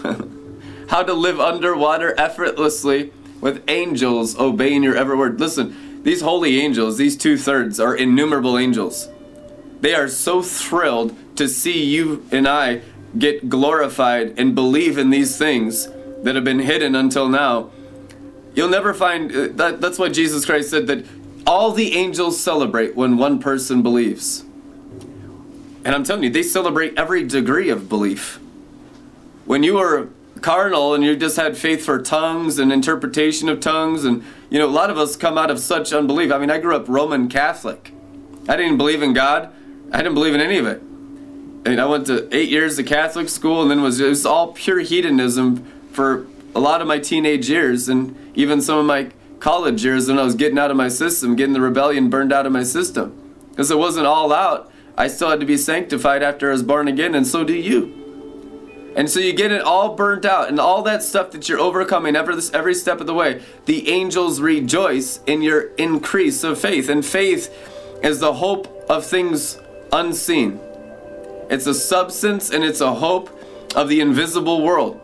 How 0.88 1.02
to 1.02 1.12
live 1.12 1.40
underwater 1.40 2.14
effortlessly 2.18 3.12
with 3.40 3.64
angels 3.68 4.38
obeying 4.38 4.84
your 4.84 4.96
every 4.96 5.16
word. 5.16 5.40
Listen, 5.40 6.02
these 6.04 6.20
holy 6.20 6.60
angels, 6.60 6.98
these 6.98 7.16
two 7.16 7.36
thirds, 7.36 7.80
are 7.80 7.96
innumerable 7.96 8.56
angels. 8.56 9.08
They 9.82 9.94
are 9.94 10.08
so 10.08 10.42
thrilled 10.42 11.14
to 11.36 11.48
see 11.48 11.84
you 11.84 12.24
and 12.30 12.46
I 12.46 12.82
get 13.18 13.48
glorified 13.48 14.38
and 14.38 14.54
believe 14.54 14.96
in 14.96 15.10
these 15.10 15.36
things 15.36 15.88
that 16.22 16.36
have 16.36 16.44
been 16.44 16.60
hidden 16.60 16.94
until 16.94 17.28
now. 17.28 17.70
You'll 18.54 18.68
never 18.68 18.94
find 18.94 19.30
uh, 19.34 19.48
that 19.54 19.80
that's 19.80 19.98
why 19.98 20.08
Jesus 20.08 20.44
Christ 20.44 20.70
said 20.70 20.86
that 20.86 21.04
all 21.46 21.72
the 21.72 21.94
angels 21.94 22.40
celebrate 22.40 22.94
when 22.94 23.16
one 23.16 23.40
person 23.40 23.82
believes. 23.82 24.44
And 25.84 25.88
I'm 25.88 26.04
telling 26.04 26.22
you, 26.22 26.30
they 26.30 26.44
celebrate 26.44 26.96
every 26.96 27.24
degree 27.24 27.68
of 27.68 27.88
belief. 27.88 28.38
When 29.46 29.64
you 29.64 29.78
are 29.78 30.10
carnal 30.42 30.94
and 30.94 31.02
you 31.02 31.16
just 31.16 31.36
had 31.36 31.56
faith 31.56 31.84
for 31.84 32.00
tongues 32.00 32.60
and 32.60 32.72
interpretation 32.72 33.48
of 33.48 33.58
tongues, 33.58 34.04
and 34.04 34.22
you 34.48 34.60
know, 34.60 34.66
a 34.66 34.70
lot 34.70 34.90
of 34.90 34.98
us 34.98 35.16
come 35.16 35.36
out 35.36 35.50
of 35.50 35.58
such 35.58 35.92
unbelief. 35.92 36.30
I 36.30 36.38
mean, 36.38 36.50
I 36.50 36.58
grew 36.58 36.76
up 36.76 36.88
Roman 36.88 37.28
Catholic. 37.28 37.92
I 38.48 38.56
didn't 38.56 38.76
believe 38.76 39.02
in 39.02 39.12
God. 39.12 39.52
I 39.92 39.98
didn't 39.98 40.14
believe 40.14 40.34
in 40.34 40.40
any 40.40 40.58
of 40.58 40.66
it. 40.66 40.82
And 41.64 41.80
I 41.80 41.86
went 41.86 42.06
to 42.06 42.34
eight 42.34 42.48
years 42.48 42.78
of 42.78 42.86
Catholic 42.86 43.28
school 43.28 43.62
and 43.62 43.70
then 43.70 43.82
was 43.82 44.00
it 44.00 44.08
was 44.08 44.26
all 44.26 44.52
pure 44.52 44.80
hedonism 44.80 45.64
for 45.92 46.26
a 46.54 46.60
lot 46.60 46.80
of 46.80 46.88
my 46.88 46.98
teenage 46.98 47.48
years 47.48 47.88
and 47.88 48.16
even 48.34 48.60
some 48.60 48.78
of 48.78 48.86
my 48.86 49.10
college 49.38 49.84
years 49.84 50.08
when 50.08 50.18
I 50.18 50.22
was 50.22 50.34
getting 50.34 50.58
out 50.58 50.70
of 50.70 50.76
my 50.76 50.88
system, 50.88 51.36
getting 51.36 51.52
the 51.52 51.60
rebellion 51.60 52.10
burned 52.10 52.32
out 52.32 52.46
of 52.46 52.52
my 52.52 52.62
system. 52.62 53.18
Because 53.50 53.70
it 53.70 53.78
wasn't 53.78 54.06
all 54.06 54.32
out. 54.32 54.72
I 54.96 55.08
still 55.08 55.30
had 55.30 55.40
to 55.40 55.46
be 55.46 55.56
sanctified 55.56 56.22
after 56.22 56.48
I 56.48 56.52
was 56.52 56.62
born 56.62 56.88
again, 56.88 57.14
and 57.14 57.26
so 57.26 57.44
do 57.44 57.54
you. 57.54 58.92
And 58.94 59.08
so 59.10 59.20
you 59.20 59.32
get 59.32 59.50
it 59.50 59.62
all 59.62 59.94
burnt 59.94 60.24
out, 60.24 60.48
and 60.48 60.60
all 60.60 60.82
that 60.82 61.02
stuff 61.02 61.30
that 61.32 61.48
you're 61.48 61.58
overcoming 61.58 62.14
every, 62.14 62.36
every 62.52 62.74
step 62.74 63.00
of 63.00 63.06
the 63.06 63.14
way. 63.14 63.42
The 63.64 63.88
angels 63.88 64.40
rejoice 64.40 65.20
in 65.26 65.42
your 65.42 65.62
increase 65.74 66.44
of 66.44 66.60
faith. 66.60 66.88
And 66.88 67.04
faith 67.04 67.50
is 68.02 68.20
the 68.20 68.34
hope 68.34 68.68
of 68.88 69.04
things 69.06 69.58
unseen. 69.92 70.58
It's 71.50 71.66
a 71.66 71.74
substance 71.74 72.50
and 72.50 72.64
it's 72.64 72.80
a 72.80 72.94
hope 72.94 73.30
of 73.76 73.88
the 73.88 74.00
invisible 74.00 74.62
world. 74.62 75.00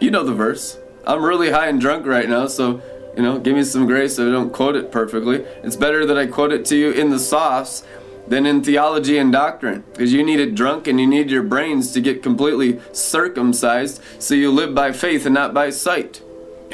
You 0.00 0.10
know 0.10 0.24
the 0.24 0.34
verse. 0.34 0.78
I'm 1.06 1.22
really 1.22 1.50
high 1.50 1.68
and 1.68 1.80
drunk 1.80 2.06
right 2.06 2.28
now, 2.28 2.46
so 2.46 2.82
you 3.16 3.22
know, 3.22 3.38
give 3.38 3.56
me 3.56 3.64
some 3.64 3.86
grace 3.86 4.18
if 4.18 4.28
I 4.28 4.30
don't 4.30 4.52
quote 4.52 4.76
it 4.76 4.92
perfectly. 4.92 5.36
It's 5.62 5.76
better 5.76 6.04
that 6.04 6.18
I 6.18 6.26
quote 6.26 6.52
it 6.52 6.64
to 6.66 6.76
you 6.76 6.90
in 6.90 7.10
the 7.10 7.18
sauce 7.18 7.82
than 8.26 8.44
in 8.44 8.62
theology 8.62 9.18
and 9.18 9.32
doctrine 9.32 9.84
because 9.92 10.12
you 10.12 10.22
need 10.22 10.40
it 10.40 10.54
drunk 10.54 10.86
and 10.86 11.00
you 11.00 11.06
need 11.06 11.30
your 11.30 11.42
brains 11.42 11.92
to 11.92 12.00
get 12.00 12.22
completely 12.22 12.80
circumcised 12.92 14.02
so 14.18 14.34
you 14.34 14.50
live 14.50 14.74
by 14.74 14.92
faith 14.92 15.24
and 15.24 15.34
not 15.34 15.54
by 15.54 15.70
sight. 15.70 16.22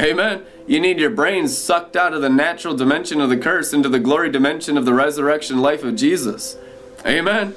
Amen. 0.01 0.45
You 0.67 0.81
need 0.81 0.99
your 0.99 1.11
brains 1.11 1.57
sucked 1.57 1.97
out 1.97 2.15
of 2.15 2.23
the 2.23 2.31
natural 2.31 2.75
dimension 2.75 3.21
of 3.21 3.29
the 3.29 3.37
curse 3.37 3.73
into 3.73 3.89
the 3.89 3.99
glory 3.99 4.31
dimension 4.31 4.79
of 4.79 4.85
the 4.85 4.95
resurrection 4.95 5.61
life 5.61 5.85
of 5.85 5.97
Jesus. 5.97 6.57
Amen. 7.07 7.55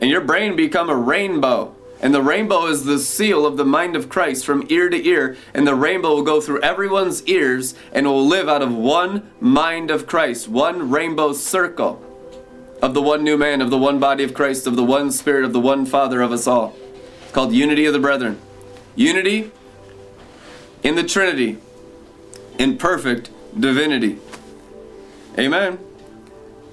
And 0.00 0.10
your 0.10 0.20
brain 0.20 0.56
become 0.56 0.90
a 0.90 0.96
rainbow. 0.96 1.74
And 2.00 2.12
the 2.12 2.22
rainbow 2.22 2.66
is 2.66 2.84
the 2.84 2.98
seal 2.98 3.46
of 3.46 3.56
the 3.56 3.64
mind 3.64 3.94
of 3.94 4.08
Christ 4.08 4.44
from 4.44 4.66
ear 4.68 4.88
to 4.88 5.06
ear. 5.06 5.36
And 5.54 5.66
the 5.66 5.76
rainbow 5.76 6.16
will 6.16 6.22
go 6.22 6.40
through 6.40 6.60
everyone's 6.62 7.24
ears 7.26 7.74
and 7.92 8.06
will 8.06 8.26
live 8.26 8.48
out 8.48 8.62
of 8.62 8.74
one 8.74 9.30
mind 9.40 9.90
of 9.90 10.06
Christ, 10.06 10.48
one 10.48 10.90
rainbow 10.90 11.32
circle 11.32 12.04
of 12.82 12.94
the 12.94 13.02
one 13.02 13.22
new 13.22 13.36
man, 13.36 13.60
of 13.60 13.70
the 13.70 13.78
one 13.78 14.00
body 14.00 14.24
of 14.24 14.34
Christ, 14.34 14.66
of 14.66 14.74
the 14.74 14.82
one 14.82 15.12
Spirit, 15.12 15.44
of 15.44 15.52
the 15.52 15.60
one 15.60 15.86
Father 15.86 16.20
of 16.20 16.32
us 16.32 16.48
all. 16.48 16.74
It's 17.22 17.30
called 17.30 17.52
unity 17.52 17.86
of 17.86 17.92
the 17.92 18.00
brethren. 18.00 18.40
Unity 18.96 19.52
in 20.82 20.96
the 20.96 21.04
Trinity, 21.04 21.58
in 22.58 22.76
perfect 22.76 23.30
divinity. 23.58 24.18
Amen. 25.38 25.78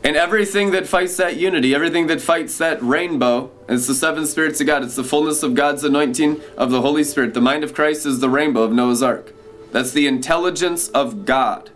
And 0.03 0.15
everything 0.15 0.71
that 0.71 0.87
fights 0.87 1.17
that 1.17 1.35
unity, 1.35 1.75
everything 1.75 2.07
that 2.07 2.21
fights 2.21 2.57
that 2.57 2.81
rainbow, 2.81 3.51
it's 3.67 3.87
the 3.87 3.93
seven 3.93 4.25
spirits 4.25 4.61
of 4.61 4.67
God. 4.67 4.83
It's 4.83 4.95
the 4.95 5.03
fullness 5.03 5.43
of 5.43 5.55
God's 5.55 5.83
anointing 5.83 6.41
of 6.57 6.71
the 6.71 6.81
Holy 6.81 7.03
Spirit. 7.03 7.33
The 7.33 7.41
mind 7.41 7.63
of 7.63 7.73
Christ 7.73 8.05
is 8.05 8.19
the 8.19 8.29
rainbow 8.29 8.63
of 8.63 8.71
Noah's 8.71 9.03
Ark. 9.03 9.33
That's 9.71 9.91
the 9.91 10.07
intelligence 10.07 10.87
of 10.89 11.25
God. 11.25 11.69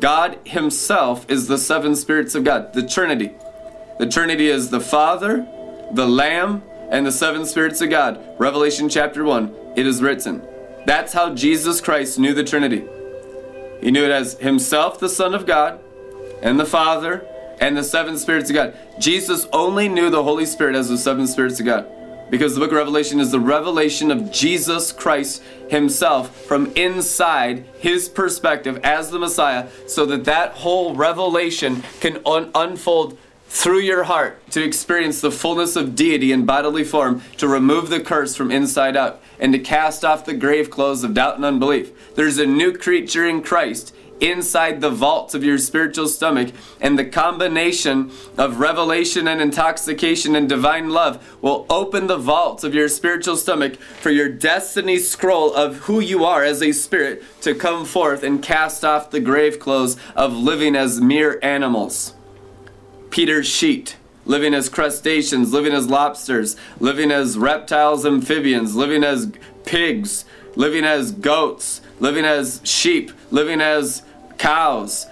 God 0.00 0.38
Himself 0.44 1.30
is 1.30 1.46
the 1.46 1.58
seven 1.58 1.94
spirits 1.94 2.34
of 2.34 2.44
God, 2.44 2.72
the 2.72 2.86
Trinity. 2.86 3.32
The 3.98 4.08
Trinity 4.08 4.48
is 4.48 4.70
the 4.70 4.80
Father, 4.80 5.46
the 5.92 6.08
Lamb, 6.08 6.62
and 6.90 7.06
the 7.06 7.12
seven 7.12 7.44
spirits 7.44 7.80
of 7.80 7.90
God. 7.90 8.18
Revelation 8.38 8.88
chapter 8.88 9.24
1. 9.24 9.54
It 9.76 9.86
is 9.86 10.02
written. 10.02 10.42
That's 10.86 11.12
how 11.12 11.34
Jesus 11.34 11.80
Christ 11.80 12.18
knew 12.18 12.34
the 12.34 12.44
Trinity. 12.44 12.84
He 13.80 13.90
knew 13.90 14.04
it 14.04 14.10
as 14.10 14.38
Himself, 14.38 14.98
the 14.98 15.08
Son 15.08 15.34
of 15.34 15.46
God, 15.46 15.80
and 16.42 16.58
the 16.58 16.66
Father, 16.66 17.26
and 17.62 17.76
the 17.76 17.84
seven 17.84 18.18
spirits 18.18 18.50
of 18.50 18.54
God. 18.54 18.76
Jesus 18.98 19.46
only 19.52 19.88
knew 19.88 20.10
the 20.10 20.24
Holy 20.24 20.44
Spirit 20.44 20.74
as 20.74 20.88
the 20.88 20.98
seven 20.98 21.28
spirits 21.28 21.60
of 21.60 21.66
God. 21.66 21.86
Because 22.28 22.54
the 22.54 22.60
book 22.60 22.72
of 22.72 22.76
Revelation 22.76 23.20
is 23.20 23.30
the 23.30 23.38
revelation 23.38 24.10
of 24.10 24.32
Jesus 24.32 24.90
Christ 24.90 25.40
himself 25.68 26.36
from 26.44 26.72
inside 26.74 27.64
his 27.78 28.08
perspective 28.08 28.80
as 28.82 29.10
the 29.10 29.18
Messiah, 29.20 29.68
so 29.86 30.04
that 30.06 30.24
that 30.24 30.54
whole 30.54 30.96
revelation 30.96 31.84
can 32.00 32.20
un- 32.26 32.50
unfold 32.52 33.16
through 33.46 33.80
your 33.80 34.04
heart 34.04 34.40
to 34.50 34.64
experience 34.64 35.20
the 35.20 35.30
fullness 35.30 35.76
of 35.76 35.94
deity 35.94 36.32
in 36.32 36.44
bodily 36.44 36.82
form, 36.82 37.22
to 37.36 37.46
remove 37.46 37.90
the 37.90 38.00
curse 38.00 38.34
from 38.34 38.50
inside 38.50 38.96
out, 38.96 39.22
and 39.38 39.52
to 39.52 39.58
cast 39.58 40.04
off 40.04 40.24
the 40.24 40.34
grave 40.34 40.68
clothes 40.68 41.04
of 41.04 41.14
doubt 41.14 41.36
and 41.36 41.44
unbelief. 41.44 42.14
There's 42.16 42.38
a 42.38 42.46
new 42.46 42.76
creature 42.76 43.28
in 43.28 43.40
Christ 43.42 43.94
inside 44.22 44.80
the 44.80 44.90
vaults 44.90 45.34
of 45.34 45.42
your 45.42 45.58
spiritual 45.58 46.06
stomach, 46.06 46.52
and 46.80 46.98
the 46.98 47.04
combination 47.04 48.10
of 48.38 48.60
revelation 48.60 49.26
and 49.26 49.40
intoxication 49.40 50.36
and 50.36 50.48
divine 50.48 50.90
love 50.90 51.36
will 51.42 51.66
open 51.68 52.06
the 52.06 52.16
vaults 52.16 52.62
of 52.62 52.74
your 52.74 52.88
spiritual 52.88 53.36
stomach 53.36 53.76
for 53.76 54.10
your 54.10 54.28
destiny 54.28 54.96
scroll 54.98 55.52
of 55.52 55.76
who 55.80 55.98
you 55.98 56.24
are 56.24 56.44
as 56.44 56.62
a 56.62 56.72
spirit 56.72 57.22
to 57.42 57.54
come 57.54 57.84
forth 57.84 58.22
and 58.22 58.42
cast 58.42 58.84
off 58.84 59.10
the 59.10 59.20
grave 59.20 59.58
clothes 59.58 59.96
of 60.14 60.32
living 60.32 60.76
as 60.76 61.00
mere 61.00 61.38
animals. 61.42 62.14
Peter's 63.10 63.46
sheet, 63.46 63.96
living 64.24 64.54
as 64.54 64.68
crustaceans, 64.68 65.52
living 65.52 65.72
as 65.72 65.88
lobsters, 65.88 66.56
living 66.78 67.10
as 67.10 67.36
reptiles, 67.36 68.06
amphibians, 68.06 68.76
living 68.76 69.02
as 69.02 69.32
pigs, 69.64 70.24
living 70.54 70.84
as 70.84 71.10
goats, 71.12 71.80
living 72.00 72.24
as 72.24 72.60
sheep, 72.64 73.10
living 73.30 73.60
as 73.60 74.02
cows. 74.42 75.06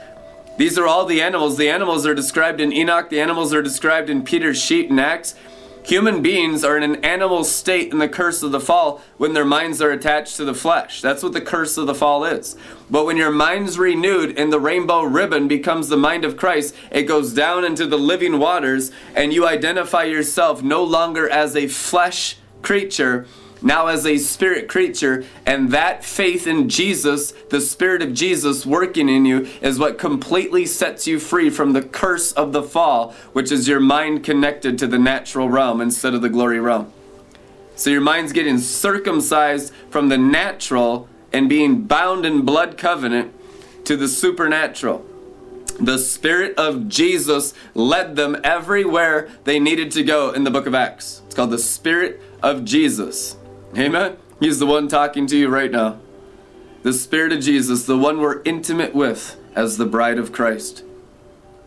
These 0.58 0.76
are 0.76 0.88
all 0.88 1.06
the 1.06 1.22
animals. 1.22 1.56
The 1.56 1.70
animals 1.70 2.04
are 2.04 2.16
described 2.16 2.60
in 2.60 2.72
Enoch, 2.72 3.10
the 3.10 3.20
animals 3.20 3.54
are 3.54 3.62
described 3.62 4.10
in 4.10 4.24
Peter's 4.24 4.60
sheet 4.60 4.90
in 4.90 4.98
Acts. 4.98 5.36
Human 5.84 6.20
beings 6.20 6.64
are 6.64 6.76
in 6.76 6.82
an 6.82 7.04
animal 7.04 7.44
state 7.44 7.92
in 7.92 7.98
the 8.00 8.08
curse 8.08 8.42
of 8.42 8.50
the 8.50 8.58
fall 8.58 9.00
when 9.18 9.32
their 9.32 9.44
minds 9.44 9.80
are 9.80 9.92
attached 9.92 10.36
to 10.36 10.44
the 10.44 10.52
flesh. 10.52 11.00
That's 11.00 11.22
what 11.22 11.32
the 11.32 11.40
curse 11.40 11.78
of 11.78 11.86
the 11.86 11.94
fall 11.94 12.24
is. 12.24 12.56
But 12.90 13.06
when 13.06 13.16
your 13.16 13.30
mind's 13.30 13.78
renewed 13.78 14.36
and 14.36 14.52
the 14.52 14.58
rainbow 14.58 15.04
ribbon 15.04 15.46
becomes 15.46 15.88
the 15.88 15.96
mind 15.96 16.24
of 16.24 16.36
Christ, 16.36 16.74
it 16.90 17.04
goes 17.04 17.32
down 17.32 17.64
into 17.64 17.86
the 17.86 17.98
living 17.98 18.40
waters 18.40 18.90
and 19.14 19.32
you 19.32 19.46
identify 19.46 20.02
yourself 20.02 20.60
no 20.60 20.82
longer 20.82 21.30
as 21.30 21.54
a 21.54 21.68
flesh 21.68 22.36
creature, 22.62 23.26
now 23.62 23.86
as 23.88 24.06
a 24.06 24.18
spirit 24.18 24.68
creature, 24.68 25.24
and 25.44 25.70
that 25.72 26.04
faith 26.04 26.46
in 26.46 26.68
Jesus, 26.68 27.32
the 27.50 27.60
Spirit 27.60 28.02
of 28.02 28.14
Jesus 28.14 28.64
working 28.64 29.08
in 29.08 29.24
you, 29.24 29.48
is 29.60 29.78
what 29.78 29.98
completely 29.98 30.66
sets 30.66 31.06
you 31.06 31.18
free 31.18 31.50
from 31.50 31.72
the 31.72 31.82
curse 31.82 32.32
of 32.32 32.52
the 32.52 32.62
fall, 32.62 33.12
which 33.32 33.52
is 33.52 33.68
your 33.68 33.80
mind 33.80 34.24
connected 34.24 34.78
to 34.78 34.86
the 34.86 34.98
natural 34.98 35.48
realm 35.48 35.80
instead 35.80 36.14
of 36.14 36.22
the 36.22 36.28
glory 36.28 36.60
realm. 36.60 36.92
So 37.76 37.90
your 37.90 38.00
mind's 38.00 38.32
getting 38.32 38.58
circumcised 38.58 39.72
from 39.90 40.08
the 40.08 40.18
natural 40.18 41.08
and 41.32 41.48
being 41.48 41.82
bound 41.82 42.26
in 42.26 42.42
blood 42.42 42.76
covenant 42.76 43.32
to 43.84 43.96
the 43.96 44.08
supernatural. 44.08 45.06
The 45.80 45.98
Spirit 45.98 46.58
of 46.58 46.88
Jesus 46.88 47.54
led 47.74 48.16
them 48.16 48.38
everywhere 48.44 49.30
they 49.44 49.58
needed 49.58 49.90
to 49.92 50.02
go 50.02 50.30
in 50.30 50.44
the 50.44 50.50
book 50.50 50.66
of 50.66 50.74
Acts. 50.74 51.22
It's 51.24 51.34
called 51.34 51.50
the 51.50 51.58
Spirit 51.58 52.20
of 52.42 52.64
Jesus. 52.66 53.36
Amen. 53.76 54.16
He's 54.40 54.58
the 54.58 54.66
one 54.66 54.88
talking 54.88 55.26
to 55.28 55.36
you 55.36 55.48
right 55.48 55.70
now. 55.70 56.00
The 56.82 56.92
Spirit 56.92 57.32
of 57.32 57.40
Jesus, 57.40 57.84
the 57.84 57.98
one 57.98 58.20
we're 58.20 58.42
intimate 58.42 58.94
with 58.94 59.36
as 59.54 59.76
the 59.76 59.86
bride 59.86 60.18
of 60.18 60.32
Christ. 60.32 60.82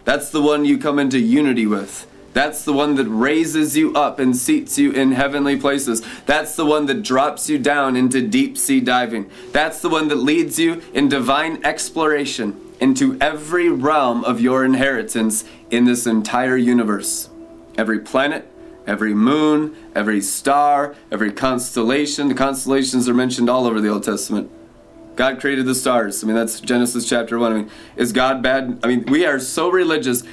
That's 0.04 0.30
the 0.30 0.42
one 0.42 0.66
you 0.66 0.78
come 0.78 1.00
into 1.00 1.20
unity 1.20 1.66
with. 1.66 2.08
That's 2.34 2.66
the 2.66 2.74
one 2.74 2.96
that 2.96 3.06
raises 3.06 3.78
you 3.78 3.94
up 3.94 4.20
and 4.20 4.36
seats 4.36 4.78
you 4.78 4.92
in 4.92 5.12
heavenly 5.12 5.56
places. 5.56 6.04
That's 6.26 6.56
the 6.56 6.66
one 6.66 6.88
that 6.88 7.04
drops 7.04 7.48
you 7.48 7.60
down 7.60 7.96
into 7.96 8.28
deep 8.28 8.58
sea 8.58 8.82
diving. 8.82 9.30
That's 9.52 9.82
the 9.82 9.90
one 9.90 10.08
that 10.08 10.16
leads 10.16 10.58
you 10.58 10.82
in 10.94 11.10
divine 11.10 11.64
exploration 11.64 12.60
into 12.80 13.18
every 13.22 13.70
realm 13.70 14.26
of 14.26 14.42
your 14.42 14.66
inheritance 14.66 15.46
in 15.70 15.86
this 15.86 16.08
entire 16.08 16.58
universe. 16.58 17.30
Every 17.78 18.00
planet, 18.00 18.52
every 18.86 19.14
moon, 19.14 19.76
every 19.96 20.22
star, 20.22 20.96
every 21.12 21.32
constellation. 21.32 22.28
The 22.28 22.36
constellations 22.36 23.08
are 23.08 23.14
mentioned 23.14 23.50
all 23.50 23.66
over 23.66 23.80
the 23.80 23.90
Old 23.90 24.04
Testament. 24.04 24.52
God 25.16 25.40
created 25.40 25.66
the 25.66 25.76
stars. 25.76 26.24
I 26.24 26.28
mean, 26.28 26.36
that's 26.36 26.60
Genesis 26.60 27.08
chapter 27.08 27.38
1. 27.38 27.52
I 27.52 27.56
mean, 27.56 27.72
is 27.96 28.12
God 28.12 28.42
bad? 28.42 28.80
I 28.84 28.88
mean, 28.88 29.06
we 29.06 29.26
are 29.26 29.40
so 29.40 29.70
religious. 29.70 30.24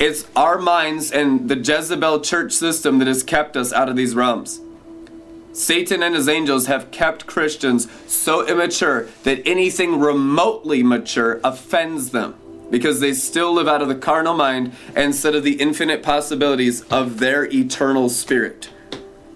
It's 0.00 0.26
our 0.34 0.58
minds 0.58 1.12
and 1.12 1.48
the 1.48 1.56
Jezebel 1.56 2.20
church 2.20 2.52
system 2.52 2.98
that 2.98 3.08
has 3.08 3.22
kept 3.22 3.56
us 3.56 3.72
out 3.72 3.88
of 3.88 3.96
these 3.96 4.14
realms. 4.14 4.60
Satan 5.52 6.02
and 6.02 6.14
his 6.14 6.28
angels 6.28 6.66
have 6.66 6.90
kept 6.90 7.26
Christians 7.26 7.86
so 8.06 8.46
immature 8.46 9.08
that 9.24 9.46
anything 9.46 10.00
remotely 10.00 10.82
mature 10.82 11.40
offends 11.44 12.10
them 12.10 12.34
because 12.72 13.00
they 13.00 13.12
still 13.12 13.52
live 13.52 13.68
out 13.68 13.82
of 13.82 13.88
the 13.88 13.94
carnal 13.94 14.32
mind 14.32 14.72
instead 14.96 15.34
of 15.34 15.44
the 15.44 15.60
infinite 15.60 16.02
possibilities 16.02 16.80
of 16.84 17.18
their 17.18 17.44
eternal 17.52 18.08
spirit. 18.08 18.70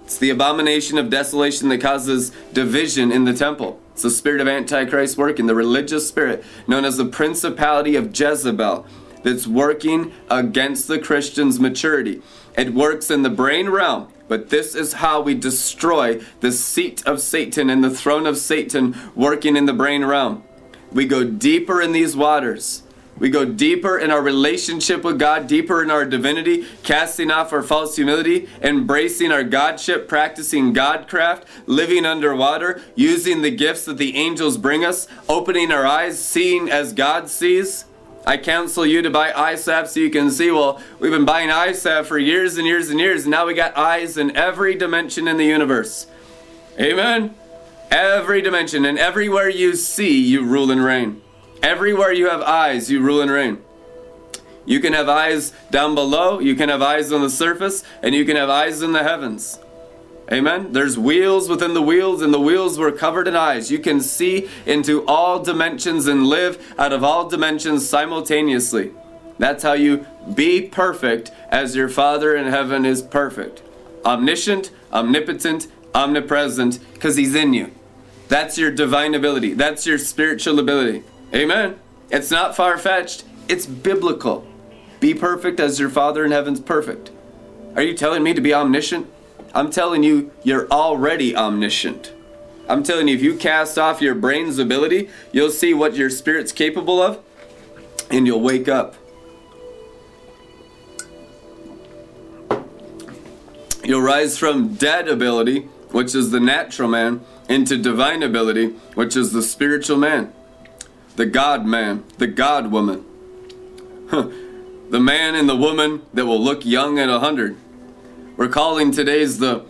It's 0.04 0.16
the 0.16 0.30
abomination 0.30 0.96
of 0.96 1.10
desolation 1.10 1.68
that 1.68 1.82
causes 1.82 2.32
division 2.54 3.12
in 3.12 3.24
the 3.24 3.34
temple. 3.34 3.78
It's 3.92 4.02
the 4.02 4.10
spirit 4.10 4.40
of 4.40 4.48
Antichrist 4.48 5.18
working, 5.18 5.46
the 5.46 5.54
religious 5.54 6.08
spirit 6.08 6.44
known 6.66 6.86
as 6.86 6.96
the 6.96 7.04
principality 7.04 7.94
of 7.94 8.18
Jezebel 8.18 8.86
that's 9.22 9.46
working 9.46 10.14
against 10.30 10.88
the 10.88 10.98
Christian's 10.98 11.60
maturity. 11.60 12.22
It 12.56 12.72
works 12.72 13.10
in 13.10 13.22
the 13.22 13.28
brain 13.28 13.68
realm, 13.68 14.08
but 14.28 14.48
this 14.48 14.74
is 14.74 14.94
how 14.94 15.20
we 15.20 15.34
destroy 15.34 16.22
the 16.40 16.52
seat 16.52 17.06
of 17.06 17.20
Satan 17.20 17.68
and 17.68 17.84
the 17.84 17.90
throne 17.90 18.26
of 18.26 18.38
Satan 18.38 18.96
working 19.14 19.56
in 19.56 19.66
the 19.66 19.74
brain 19.74 20.06
realm. 20.06 20.42
We 20.90 21.04
go 21.04 21.24
deeper 21.24 21.82
in 21.82 21.92
these 21.92 22.16
waters. 22.16 22.82
We 23.18 23.30
go 23.30 23.46
deeper 23.46 23.96
in 23.96 24.10
our 24.10 24.20
relationship 24.20 25.02
with 25.02 25.18
God, 25.18 25.46
deeper 25.46 25.82
in 25.82 25.90
our 25.90 26.04
divinity, 26.04 26.66
casting 26.82 27.30
off 27.30 27.52
our 27.52 27.62
false 27.62 27.96
humility, 27.96 28.48
embracing 28.60 29.32
our 29.32 29.42
Godship, 29.42 30.06
practicing 30.06 30.74
Godcraft, 30.74 31.44
living 31.64 32.04
underwater, 32.04 32.82
using 32.94 33.40
the 33.40 33.50
gifts 33.50 33.86
that 33.86 33.96
the 33.96 34.16
angels 34.16 34.58
bring 34.58 34.84
us, 34.84 35.08
opening 35.28 35.72
our 35.72 35.86
eyes, 35.86 36.22
seeing 36.22 36.68
as 36.70 36.92
God 36.92 37.30
sees. 37.30 37.86
I 38.26 38.36
counsel 38.36 38.84
you 38.84 39.02
to 39.02 39.10
buy 39.10 39.54
salve 39.54 39.88
so 39.88 40.00
you 40.00 40.10
can 40.10 40.30
see. 40.30 40.50
Well, 40.50 40.82
we've 40.98 41.12
been 41.12 41.24
buying 41.24 41.48
salve 41.74 42.06
for 42.06 42.18
years 42.18 42.58
and 42.58 42.66
years 42.66 42.90
and 42.90 43.00
years, 43.00 43.22
and 43.22 43.30
now 43.30 43.46
we 43.46 43.54
got 43.54 43.76
eyes 43.76 44.18
in 44.18 44.36
every 44.36 44.74
dimension 44.74 45.26
in 45.26 45.36
the 45.38 45.44
universe. 45.44 46.06
Amen? 46.78 47.34
Every 47.90 48.42
dimension, 48.42 48.84
and 48.84 48.98
everywhere 48.98 49.48
you 49.48 49.74
see, 49.74 50.20
you 50.20 50.44
rule 50.44 50.70
and 50.70 50.84
reign. 50.84 51.22
Everywhere 51.66 52.12
you 52.12 52.30
have 52.30 52.42
eyes, 52.42 52.92
you 52.92 53.00
rule 53.00 53.20
and 53.20 53.28
reign. 53.28 53.58
You 54.66 54.78
can 54.78 54.92
have 54.92 55.08
eyes 55.08 55.52
down 55.68 55.96
below, 55.96 56.38
you 56.38 56.54
can 56.54 56.68
have 56.68 56.80
eyes 56.80 57.10
on 57.10 57.22
the 57.22 57.28
surface, 57.28 57.82
and 58.04 58.14
you 58.14 58.24
can 58.24 58.36
have 58.36 58.48
eyes 58.48 58.82
in 58.82 58.92
the 58.92 59.02
heavens. 59.02 59.58
Amen. 60.30 60.72
There's 60.72 60.96
wheels 60.96 61.48
within 61.48 61.74
the 61.74 61.82
wheels, 61.82 62.22
and 62.22 62.32
the 62.32 62.40
wheels 62.40 62.78
were 62.78 62.92
covered 62.92 63.26
in 63.26 63.34
eyes. 63.34 63.68
You 63.68 63.80
can 63.80 64.00
see 64.00 64.48
into 64.64 65.04
all 65.06 65.42
dimensions 65.42 66.06
and 66.06 66.28
live 66.28 66.64
out 66.78 66.92
of 66.92 67.02
all 67.02 67.28
dimensions 67.28 67.88
simultaneously. 67.88 68.92
That's 69.40 69.64
how 69.64 69.72
you 69.72 70.06
be 70.32 70.62
perfect 70.62 71.32
as 71.48 71.74
your 71.74 71.88
Father 71.88 72.36
in 72.36 72.46
heaven 72.46 72.86
is 72.86 73.02
perfect. 73.02 73.60
Omniscient, 74.04 74.70
omnipotent, 74.92 75.66
omnipresent, 75.96 76.78
because 76.94 77.16
He's 77.16 77.34
in 77.34 77.54
you. 77.54 77.72
That's 78.28 78.56
your 78.56 78.70
divine 78.70 79.16
ability. 79.16 79.54
That's 79.54 79.84
your 79.84 79.98
spiritual 79.98 80.60
ability. 80.60 81.02
Amen. 81.34 81.78
It's 82.10 82.30
not 82.30 82.56
far 82.56 82.78
fetched, 82.78 83.24
it's 83.48 83.66
biblical. 83.66 84.46
Be 85.00 85.12
perfect 85.12 85.60
as 85.60 85.78
your 85.78 85.90
Father 85.90 86.24
in 86.24 86.30
heaven's 86.30 86.60
perfect. 86.60 87.10
Are 87.74 87.82
you 87.82 87.94
telling 87.94 88.22
me 88.22 88.32
to 88.32 88.40
be 88.40 88.54
omniscient? 88.54 89.06
I'm 89.54 89.70
telling 89.70 90.02
you, 90.02 90.30
you're 90.42 90.68
already 90.70 91.36
omniscient. 91.36 92.12
I'm 92.68 92.82
telling 92.82 93.08
you, 93.08 93.14
if 93.14 93.22
you 93.22 93.36
cast 93.36 93.78
off 93.78 94.00
your 94.00 94.14
brain's 94.14 94.58
ability, 94.58 95.08
you'll 95.32 95.50
see 95.50 95.74
what 95.74 95.94
your 95.94 96.10
spirit's 96.10 96.52
capable 96.52 97.00
of, 97.00 97.22
and 98.10 98.26
you'll 98.26 98.40
wake 98.40 98.68
up. 98.68 98.96
You'll 103.84 104.02
rise 104.02 104.36
from 104.36 104.74
dead 104.74 105.06
ability, 105.06 105.60
which 105.90 106.14
is 106.14 106.30
the 106.30 106.40
natural 106.40 106.88
man, 106.88 107.24
into 107.48 107.76
divine 107.76 108.22
ability, 108.22 108.70
which 108.94 109.16
is 109.16 109.32
the 109.32 109.42
spiritual 109.42 109.96
man, 109.96 110.32
the 111.16 111.26
God 111.26 111.66
man, 111.66 112.04
the 112.18 112.26
God 112.26 112.70
woman. 112.70 113.04
the 114.10 115.00
man 115.00 115.34
and 115.34 115.48
the 115.48 115.56
woman 115.56 116.02
that 116.14 116.26
will 116.26 116.40
look 116.40 116.64
young 116.64 116.98
at 116.98 117.08
a 117.08 117.18
hundred. 117.18 117.56
We're 118.36 118.48
calling 118.48 118.92
today's 118.92 119.38
the 119.38 119.64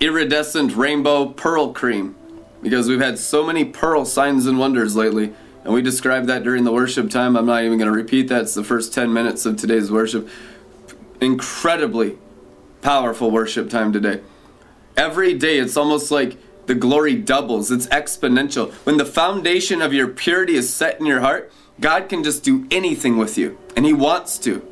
iridescent 0.00 0.74
rainbow 0.74 1.26
pearl 1.26 1.72
cream 1.72 2.16
because 2.62 2.88
we've 2.88 3.00
had 3.00 3.18
so 3.18 3.44
many 3.44 3.64
pearl 3.64 4.04
signs 4.04 4.46
and 4.46 4.58
wonders 4.58 4.96
lately. 4.96 5.32
And 5.64 5.72
we 5.72 5.82
described 5.82 6.26
that 6.28 6.42
during 6.42 6.64
the 6.64 6.72
worship 6.72 7.10
time. 7.10 7.36
I'm 7.36 7.46
not 7.46 7.62
even 7.62 7.78
going 7.78 7.90
to 7.90 7.96
repeat 7.96 8.28
that. 8.28 8.42
It's 8.42 8.54
the 8.54 8.64
first 8.64 8.92
10 8.92 9.12
minutes 9.12 9.46
of 9.46 9.56
today's 9.56 9.90
worship. 9.90 10.28
Incredibly 11.20 12.18
powerful 12.82 13.30
worship 13.30 13.70
time 13.70 13.92
today. 13.92 14.20
Every 14.96 15.34
day, 15.34 15.58
it's 15.58 15.76
almost 15.76 16.10
like 16.10 16.36
the 16.68 16.74
glory 16.74 17.16
doubles, 17.16 17.70
it's 17.72 17.88
exponential. 17.88 18.72
When 18.84 18.98
the 18.98 19.04
foundation 19.04 19.82
of 19.82 19.92
your 19.92 20.06
purity 20.06 20.54
is 20.54 20.72
set 20.72 21.00
in 21.00 21.06
your 21.06 21.20
heart, 21.20 21.50
God 21.80 22.08
can 22.08 22.22
just 22.22 22.44
do 22.44 22.66
anything 22.70 23.16
with 23.16 23.36
you, 23.36 23.58
and 23.74 23.84
He 23.84 23.92
wants 23.92 24.38
to. 24.40 24.66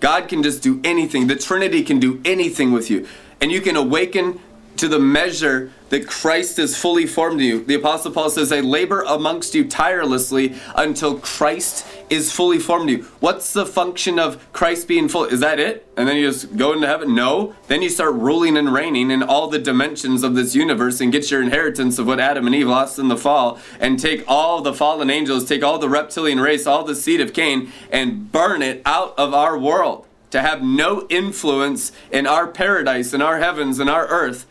God 0.00 0.28
can 0.28 0.42
just 0.42 0.62
do 0.62 0.80
anything. 0.84 1.26
The 1.26 1.36
Trinity 1.36 1.82
can 1.82 1.98
do 1.98 2.20
anything 2.24 2.72
with 2.72 2.90
you. 2.90 3.06
And 3.40 3.50
you 3.50 3.60
can 3.60 3.76
awaken 3.76 4.40
to 4.76 4.88
the 4.88 4.98
measure 4.98 5.72
that 5.88 6.06
Christ 6.08 6.58
is 6.58 6.76
fully 6.76 7.06
formed 7.06 7.40
in 7.40 7.46
you. 7.46 7.64
The 7.64 7.74
Apostle 7.74 8.12
Paul 8.12 8.30
says, 8.30 8.52
I 8.52 8.60
labor 8.60 9.02
amongst 9.02 9.54
you 9.54 9.64
tirelessly 9.64 10.54
until 10.74 11.18
Christ 11.18 11.86
is 12.10 12.32
fully 12.32 12.58
formed 12.58 12.90
in 12.90 12.98
you. 12.98 13.04
What's 13.20 13.52
the 13.52 13.66
function 13.66 14.18
of 14.18 14.52
Christ 14.52 14.88
being 14.88 15.08
full? 15.08 15.24
Is 15.24 15.40
that 15.40 15.60
it? 15.60 15.86
And 15.96 16.08
then 16.08 16.16
you 16.16 16.30
just 16.30 16.56
go 16.56 16.72
into 16.72 16.86
heaven? 16.86 17.14
No. 17.14 17.54
Then 17.68 17.82
you 17.82 17.88
start 17.88 18.14
ruling 18.14 18.56
and 18.56 18.72
reigning 18.72 19.10
in 19.10 19.22
all 19.22 19.48
the 19.48 19.58
dimensions 19.58 20.22
of 20.22 20.34
this 20.34 20.54
universe 20.54 21.00
and 21.00 21.12
get 21.12 21.30
your 21.30 21.42
inheritance 21.42 21.98
of 21.98 22.06
what 22.06 22.20
Adam 22.20 22.46
and 22.46 22.54
Eve 22.54 22.68
lost 22.68 22.98
in 22.98 23.08
the 23.08 23.16
fall 23.16 23.58
and 23.80 23.98
take 23.98 24.24
all 24.26 24.60
the 24.60 24.74
fallen 24.74 25.08
angels, 25.08 25.44
take 25.44 25.62
all 25.62 25.78
the 25.78 25.88
reptilian 25.88 26.40
race, 26.40 26.66
all 26.66 26.84
the 26.84 26.94
seed 26.94 27.20
of 27.20 27.32
Cain, 27.32 27.72
and 27.90 28.30
burn 28.32 28.60
it 28.62 28.82
out 28.84 29.14
of 29.16 29.32
our 29.32 29.58
world 29.58 30.06
to 30.30 30.42
have 30.42 30.62
no 30.62 31.06
influence 31.08 31.92
in 32.10 32.26
our 32.26 32.48
paradise, 32.48 33.14
in 33.14 33.22
our 33.22 33.38
heavens, 33.38 33.78
in 33.78 33.88
our 33.88 34.06
earth 34.08 34.44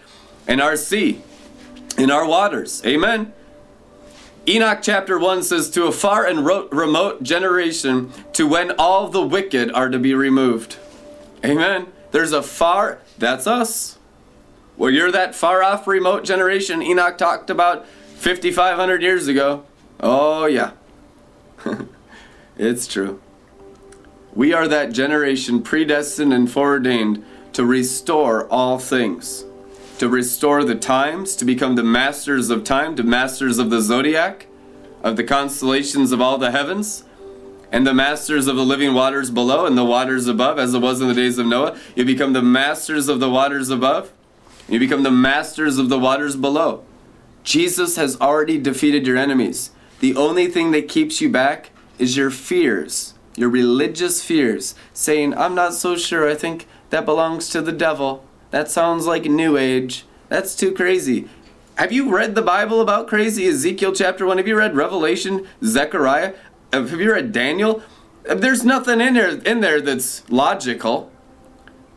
in 0.47 0.59
our 0.59 0.77
sea, 0.77 1.21
in 1.97 2.11
our 2.11 2.25
waters. 2.25 2.81
Amen. 2.85 3.33
Enoch 4.47 4.79
chapter 4.81 5.17
1 5.17 5.43
says, 5.43 5.69
To 5.71 5.85
a 5.85 5.91
far 5.91 6.25
and 6.25 6.45
ro- 6.45 6.67
remote 6.71 7.23
generation, 7.23 8.11
to 8.33 8.47
when 8.47 8.71
all 8.71 9.07
the 9.07 9.21
wicked 9.21 9.71
are 9.71 9.89
to 9.89 9.97
be 9.97 10.13
removed. 10.13 10.77
Amen. 11.43 11.87
There's 12.11 12.31
a 12.31 12.43
far, 12.43 12.99
that's 13.17 13.47
us. 13.47 13.97
Well, 14.77 14.91
you're 14.91 15.11
that 15.11 15.33
far 15.35 15.63
off 15.63 15.87
remote 15.87 16.25
generation 16.25 16.81
Enoch 16.81 17.17
talked 17.17 17.49
about 17.49 17.87
5,500 18.15 19.01
years 19.01 19.27
ago. 19.27 19.65
Oh, 19.99 20.45
yeah. 20.45 20.71
it's 22.57 22.85
true. 22.85 23.21
We 24.33 24.53
are 24.53 24.67
that 24.67 24.91
generation 24.91 25.61
predestined 25.61 26.33
and 26.33 26.51
foreordained 26.51 27.23
to 27.53 27.65
restore 27.65 28.47
all 28.49 28.77
things 28.77 29.45
to 29.97 30.09
restore 30.09 30.63
the 30.63 30.75
times, 30.75 31.35
to 31.37 31.45
become 31.45 31.75
the 31.75 31.83
masters 31.83 32.49
of 32.49 32.63
time, 32.63 32.95
to 32.95 33.03
masters 33.03 33.57
of 33.57 33.69
the 33.69 33.81
zodiac, 33.81 34.47
of 35.03 35.15
the 35.15 35.23
constellations 35.23 36.11
of 36.11 36.19
all 36.19 36.37
the 36.37 36.51
heavens, 36.51 37.03
and 37.71 37.85
the 37.85 37.93
masters 37.93 38.47
of 38.47 38.55
the 38.55 38.65
living 38.65 38.93
waters 38.93 39.31
below 39.31 39.65
and 39.65 39.77
the 39.77 39.85
waters 39.85 40.27
above, 40.27 40.59
as 40.59 40.73
it 40.73 40.79
was 40.79 41.01
in 41.01 41.07
the 41.07 41.13
days 41.13 41.37
of 41.37 41.45
Noah. 41.45 41.77
You 41.95 42.05
become 42.05 42.33
the 42.33 42.41
masters 42.41 43.07
of 43.07 43.19
the 43.19 43.29
waters 43.29 43.69
above, 43.69 44.11
you 44.67 44.79
become 44.79 45.03
the 45.03 45.11
masters 45.11 45.77
of 45.77 45.89
the 45.89 45.99
waters 45.99 46.35
below. 46.35 46.83
Jesus 47.43 47.95
has 47.95 48.19
already 48.19 48.57
defeated 48.57 49.05
your 49.05 49.17
enemies. 49.17 49.71
The 49.99 50.15
only 50.15 50.47
thing 50.47 50.71
that 50.71 50.89
keeps 50.89 51.21
you 51.21 51.29
back 51.29 51.69
is 51.99 52.17
your 52.17 52.31
fears, 52.31 53.13
your 53.35 53.49
religious 53.49 54.23
fears, 54.23 54.73
saying, 54.93 55.37
I'm 55.37 55.53
not 55.55 55.73
so 55.73 55.95
sure, 55.95 56.29
I 56.29 56.35
think 56.35 56.67
that 56.89 57.05
belongs 57.05 57.49
to 57.49 57.61
the 57.61 57.71
devil. 57.71 58.25
That 58.55 58.71
sounds 58.71 59.05
like 59.05 59.25
New 59.25 59.57
Age. 59.57 60.05
That's 60.29 60.55
too 60.55 60.71
crazy. 60.71 61.27
Have 61.77 61.91
you 61.91 62.09
read 62.15 62.35
the 62.35 62.41
Bible 62.41 62.79
about 62.79 63.05
crazy? 63.05 63.45
Ezekiel 63.47 63.91
chapter 63.91 64.25
1. 64.25 64.37
Have 64.37 64.47
you 64.47 64.57
read 64.57 64.77
Revelation, 64.77 65.45
Zechariah? 65.61 66.35
Uh, 66.71 66.85
have 66.85 67.01
you 67.01 67.11
read 67.11 67.33
Daniel? 67.33 67.83
Uh, 68.25 68.35
there's 68.35 68.63
nothing 68.63 69.01
in 69.01 69.15
there 69.15 69.37
in 69.39 69.59
there 69.59 69.81
that's 69.81 70.23
logical. 70.29 71.11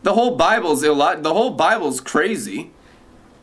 The 0.03 0.15
whole 0.15 0.35
Bible's 0.35 0.83
illog- 0.83 1.23
the 1.23 1.33
whole 1.33 1.51
Bible's 1.51 2.01
crazy. 2.01 2.71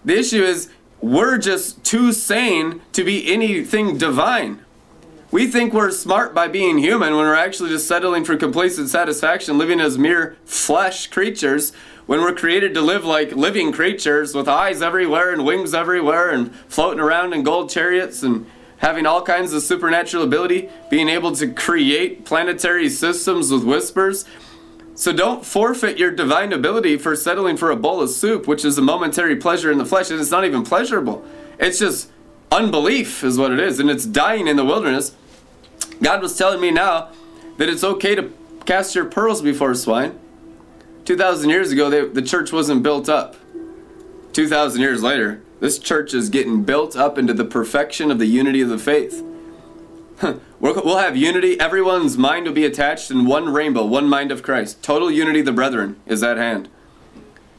The 0.05 0.19
issue 0.19 0.43
is 0.43 0.69
we're 1.01 1.39
just 1.39 1.83
too 1.85 2.13
sane 2.13 2.83
to 2.93 3.03
be 3.03 3.33
anything 3.33 3.97
divine. 3.97 4.63
We 5.31 5.47
think 5.47 5.73
we're 5.73 5.91
smart 5.91 6.35
by 6.35 6.49
being 6.49 6.77
human 6.77 7.17
when 7.17 7.25
we're 7.25 7.35
actually 7.35 7.71
just 7.71 7.89
settling 7.89 8.25
for 8.25 8.37
complacent 8.37 8.91
satisfaction, 8.91 9.57
living 9.57 9.81
as 9.81 9.97
mere 9.97 10.37
flesh 10.45 11.07
creatures 11.07 11.73
when 12.07 12.21
we're 12.21 12.35
created 12.35 12.73
to 12.75 12.81
live 12.81 13.05
like 13.05 13.33
living 13.33 13.73
creatures 13.73 14.35
with 14.35 14.49
eyes 14.49 14.81
everywhere 14.81 15.33
and 15.33 15.45
wings 15.45 15.75
everywhere 15.75 16.31
and 16.31 16.55
floating 16.69 17.01
around 17.01 17.33
in 17.33 17.42
gold 17.42 17.69
chariots 17.69 18.23
and 18.23 18.47
having 18.79 19.07
all 19.07 19.23
kinds 19.23 19.53
of 19.53 19.62
supernatural 19.62 20.23
ability, 20.23 20.69
being 20.90 21.09
able 21.09 21.33
to 21.33 21.53
create 21.53 22.25
planetary 22.25 22.88
systems 22.88 23.51
with 23.51 23.64
whispers. 23.64 24.25
So 24.95 25.12
don't 25.12 25.45
forfeit 25.45 25.99
your 25.99 26.11
divine 26.11 26.53
ability 26.53 26.97
for 26.97 27.16
settling 27.16 27.57
for 27.57 27.71
a 27.71 27.77
bowl 27.77 28.01
of 28.01 28.11
soup, 28.11 28.47
which 28.47 28.64
is 28.64 28.79
a 28.79 28.83
momentary 28.83 29.37
pleasure 29.37 29.73
in 29.73 29.79
the 29.79 29.85
flesh, 29.85 30.11
and 30.11 30.21
it's 30.21 30.31
not 30.31 30.45
even 30.45 30.62
pleasurable. 30.62 31.25
It's 31.59 31.79
just 31.79 32.11
unbelief, 32.53 33.25
is 33.25 33.37
what 33.37 33.53
it 33.53 33.61
is, 33.61 33.81
and 33.81 33.90
it's 33.90 34.07
dying 34.07 34.47
in 34.47 34.57
the 34.57 34.64
wilderness. 34.64 35.14
God 36.01 36.23
was 36.23 36.37
telling 36.37 36.61
me 36.61 36.71
now 36.71 37.11
that 37.59 37.69
it's 37.69 37.85
okay 37.85 38.14
to 38.14 38.33
cast 38.64 38.95
your 38.95 39.07
pearls 39.07 39.42
before 39.42 39.75
swine. 39.75 40.19
2,000 41.07 41.49
years 41.51 41.71
ago, 41.71 41.88
they, 41.88 42.05
the 42.05 42.21
church 42.21 42.53
wasn't 42.53 42.83
built 42.83 43.09
up. 43.09 43.37
2,000 44.33 44.81
years 44.81 45.03
later, 45.03 45.40
this 45.61 45.79
church 45.79 46.12
is 46.12 46.29
getting 46.29 46.64
built 46.64 46.97
up 46.97 47.16
into 47.16 47.33
the 47.33 47.45
perfection 47.45 48.11
of 48.11 48.19
the 48.19 48.27
unity 48.27 48.61
of 48.61 48.69
the 48.69 48.79
faith. 48.79 49.25
we'll 50.61 50.99
have 50.99 51.16
unity. 51.16 51.59
Everyone's 51.61 52.19
mind 52.19 52.47
will 52.47 52.53
be 52.53 52.64
attached 52.64 53.11
in 53.12 53.25
one 53.25 53.53
rainbow, 53.53 53.87
one 53.87 54.09
mind 54.09 54.33
of 54.33 54.42
Christ. 54.42 54.83
Total 54.83 55.09
unity, 55.09 55.42
the 55.42 55.53
brethren, 55.53 56.01
is 56.07 56.25
at 56.25 56.38
hand. 56.38 56.69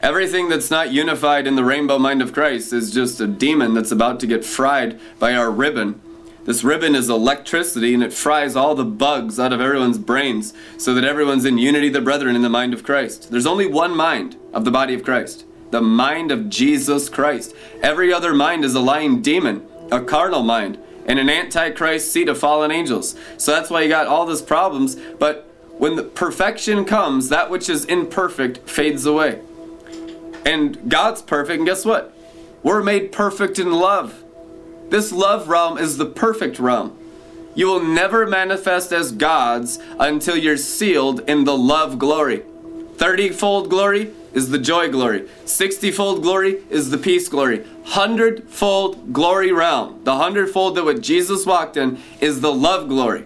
Everything 0.02 0.50
that's 0.50 0.70
not 0.70 0.92
unified 0.92 1.46
in 1.46 1.56
the 1.56 1.64
rainbow 1.64 1.98
mind 1.98 2.20
of 2.20 2.34
Christ 2.34 2.72
is 2.72 2.92
just 2.92 3.18
a 3.18 3.26
demon 3.26 3.72
that's 3.72 3.90
about 3.90 4.20
to 4.20 4.26
get 4.26 4.44
fried 4.44 5.00
by 5.18 5.34
our 5.34 5.50
ribbon 5.50 6.00
this 6.48 6.64
ribbon 6.64 6.94
is 6.94 7.10
electricity 7.10 7.92
and 7.92 8.02
it 8.02 8.10
fries 8.10 8.56
all 8.56 8.74
the 8.74 8.82
bugs 8.82 9.38
out 9.38 9.52
of 9.52 9.60
everyone's 9.60 9.98
brains 9.98 10.54
so 10.78 10.94
that 10.94 11.04
everyone's 11.04 11.44
in 11.44 11.58
unity, 11.58 11.90
the 11.90 12.00
brethren, 12.00 12.34
in 12.34 12.40
the 12.40 12.48
mind 12.48 12.72
of 12.72 12.82
Christ. 12.82 13.30
There's 13.30 13.44
only 13.44 13.66
one 13.66 13.94
mind 13.94 14.36
of 14.54 14.64
the 14.64 14.70
body 14.70 14.94
of 14.94 15.02
Christ 15.02 15.44
the 15.70 15.82
mind 15.82 16.32
of 16.32 16.48
Jesus 16.48 17.10
Christ. 17.10 17.54
Every 17.82 18.14
other 18.14 18.32
mind 18.32 18.64
is 18.64 18.74
a 18.74 18.80
lying 18.80 19.20
demon, 19.20 19.68
a 19.92 20.00
carnal 20.00 20.42
mind, 20.42 20.78
and 21.04 21.18
an 21.18 21.28
antichrist 21.28 22.10
seat 22.10 22.30
of 22.30 22.38
fallen 22.38 22.70
angels. 22.70 23.14
So 23.36 23.52
that's 23.52 23.68
why 23.68 23.82
you 23.82 23.90
got 23.90 24.06
all 24.06 24.24
these 24.24 24.40
problems. 24.40 24.96
But 25.18 25.52
when 25.76 25.96
the 25.96 26.02
perfection 26.02 26.86
comes, 26.86 27.28
that 27.28 27.50
which 27.50 27.68
is 27.68 27.84
imperfect 27.84 28.66
fades 28.66 29.04
away. 29.04 29.42
And 30.46 30.88
God's 30.88 31.20
perfect, 31.20 31.58
and 31.58 31.66
guess 31.66 31.84
what? 31.84 32.14
We're 32.62 32.82
made 32.82 33.12
perfect 33.12 33.58
in 33.58 33.70
love. 33.70 34.24
This 34.90 35.12
love 35.12 35.48
realm 35.48 35.78
is 35.78 35.96
the 35.96 36.06
perfect 36.06 36.58
realm. 36.58 36.96
You 37.54 37.66
will 37.66 37.82
never 37.82 38.26
manifest 38.26 38.92
as 38.92 39.12
gods 39.12 39.78
until 39.98 40.36
you're 40.36 40.56
sealed 40.56 41.20
in 41.28 41.44
the 41.44 41.56
love 41.56 41.98
glory. 41.98 42.44
30 42.96 43.30
fold 43.30 43.70
glory, 43.70 44.12
is 44.32 44.50
the 44.50 44.58
joy 44.58 44.90
glory. 44.90 45.28
60 45.44 45.90
fold 45.90 46.22
glory 46.22 46.62
is 46.70 46.90
the 46.90 46.98
peace 46.98 47.28
glory. 47.28 47.60
100 47.60 48.48
fold 48.48 49.12
glory 49.12 49.52
realm, 49.52 50.00
the 50.04 50.12
100 50.12 50.50
fold 50.50 50.76
that 50.76 50.84
what 50.84 51.00
Jesus 51.00 51.46
walked 51.46 51.76
in, 51.76 51.98
is 52.20 52.40
the 52.40 52.52
love 52.52 52.88
glory. 52.88 53.24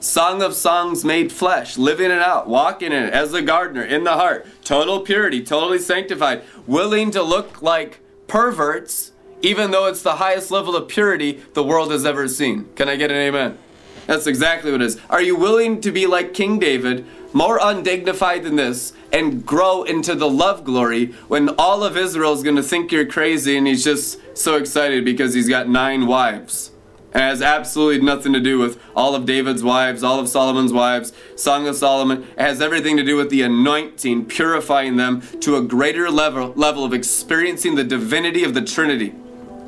Song 0.00 0.42
of 0.42 0.54
songs 0.54 1.04
made 1.04 1.32
flesh, 1.32 1.78
living 1.78 2.10
it 2.10 2.20
out, 2.20 2.46
walking 2.46 2.92
in 2.92 3.04
it 3.04 3.14
as 3.14 3.32
a 3.32 3.40
gardener 3.40 3.82
in 3.82 4.04
the 4.04 4.12
heart, 4.12 4.46
total 4.62 5.00
purity, 5.00 5.42
totally 5.42 5.78
sanctified, 5.78 6.42
willing 6.66 7.10
to 7.10 7.22
look 7.22 7.62
like 7.62 8.00
perverts, 8.26 9.12
even 9.44 9.70
though 9.70 9.86
it's 9.86 10.02
the 10.02 10.16
highest 10.16 10.50
level 10.50 10.74
of 10.74 10.88
purity 10.88 11.42
the 11.52 11.62
world 11.62 11.90
has 11.90 12.06
ever 12.06 12.26
seen. 12.26 12.66
Can 12.76 12.88
I 12.88 12.96
get 12.96 13.10
an 13.10 13.18
amen? 13.18 13.58
That's 14.06 14.26
exactly 14.26 14.72
what 14.72 14.80
it 14.80 14.86
is. 14.86 14.98
Are 15.10 15.20
you 15.20 15.36
willing 15.36 15.82
to 15.82 15.92
be 15.92 16.06
like 16.06 16.32
King 16.32 16.58
David, 16.58 17.06
more 17.34 17.58
undignified 17.60 18.42
than 18.42 18.56
this, 18.56 18.94
and 19.12 19.44
grow 19.44 19.82
into 19.82 20.14
the 20.14 20.28
love 20.28 20.64
glory 20.64 21.12
when 21.28 21.50
all 21.50 21.84
of 21.84 21.96
Israel 21.96 22.32
is 22.32 22.42
going 22.42 22.56
to 22.56 22.62
think 22.62 22.90
you're 22.90 23.06
crazy 23.06 23.56
and 23.56 23.66
he's 23.66 23.84
just 23.84 24.18
so 24.36 24.56
excited 24.56 25.04
because 25.04 25.34
he's 25.34 25.48
got 25.48 25.68
nine 25.68 26.06
wives? 26.06 26.70
and 27.14 27.22
has 27.22 27.40
absolutely 27.40 28.04
nothing 28.04 28.32
to 28.32 28.40
do 28.40 28.58
with 28.58 28.82
all 28.96 29.14
of 29.14 29.24
David's 29.24 29.62
wives, 29.62 30.02
all 30.02 30.18
of 30.18 30.28
Solomon's 30.28 30.72
wives, 30.72 31.12
Song 31.36 31.68
of 31.68 31.76
Solomon. 31.76 32.24
It 32.36 32.40
has 32.40 32.60
everything 32.60 32.96
to 32.96 33.04
do 33.04 33.16
with 33.16 33.30
the 33.30 33.42
anointing, 33.42 34.26
purifying 34.26 34.96
them 34.96 35.22
to 35.40 35.56
a 35.56 35.62
greater 35.62 36.10
level, 36.10 36.52
level 36.56 36.84
of 36.84 36.92
experiencing 36.92 37.76
the 37.76 37.84
divinity 37.84 38.42
of 38.42 38.52
the 38.52 38.62
Trinity. 38.62 39.14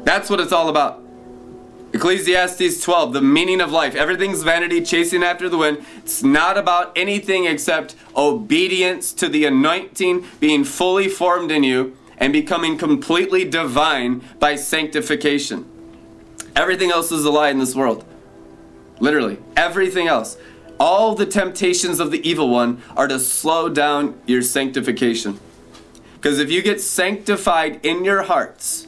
That's 0.07 0.31
what 0.31 0.39
it's 0.39 0.53
all 0.53 0.69
about. 0.69 1.03
Ecclesiastes 1.93 2.81
12, 2.81 3.13
the 3.13 3.21
meaning 3.21 3.61
of 3.61 3.73
life. 3.73 3.97
Everything's 3.97 4.45
vanity, 4.45 4.81
chasing 4.81 5.25
after 5.25 5.49
the 5.49 5.59
wind. 5.59 5.85
It's 5.99 6.23
not 6.23 6.57
about 6.57 6.93
anything 6.97 7.47
except 7.47 7.97
obedience 8.17 9.13
to 9.15 9.29
the 9.29 9.47
anointing 9.47 10.25
being 10.39 10.63
fully 10.63 11.09
formed 11.09 11.51
in 11.51 11.65
you 11.65 11.97
and 12.19 12.33
becoming 12.33 12.79
completely 12.79 13.45
divine 13.45 14.23
by 14.39 14.55
sanctification. 14.55 15.69
Everything 16.55 16.93
else 16.93 17.11
is 17.11 17.25
a 17.25 17.31
lie 17.33 17.49
in 17.49 17.59
this 17.59 17.75
world. 17.75 18.05
Literally, 19.01 19.39
everything 19.57 20.07
else. 20.07 20.37
All 20.79 21.17
the 21.17 21.27
temptations 21.27 21.99
of 21.99 22.13
the 22.13 22.27
evil 22.27 22.49
one 22.49 22.81
are 22.97 23.09
to 23.09 23.19
slow 23.19 23.69
down 23.69 24.21
your 24.25 24.43
sanctification. 24.43 25.41
Because 26.15 26.39
if 26.39 26.49
you 26.49 26.63
get 26.63 26.81
sanctified 26.81 27.85
in 27.85 28.05
your 28.05 28.23
hearts 28.23 28.87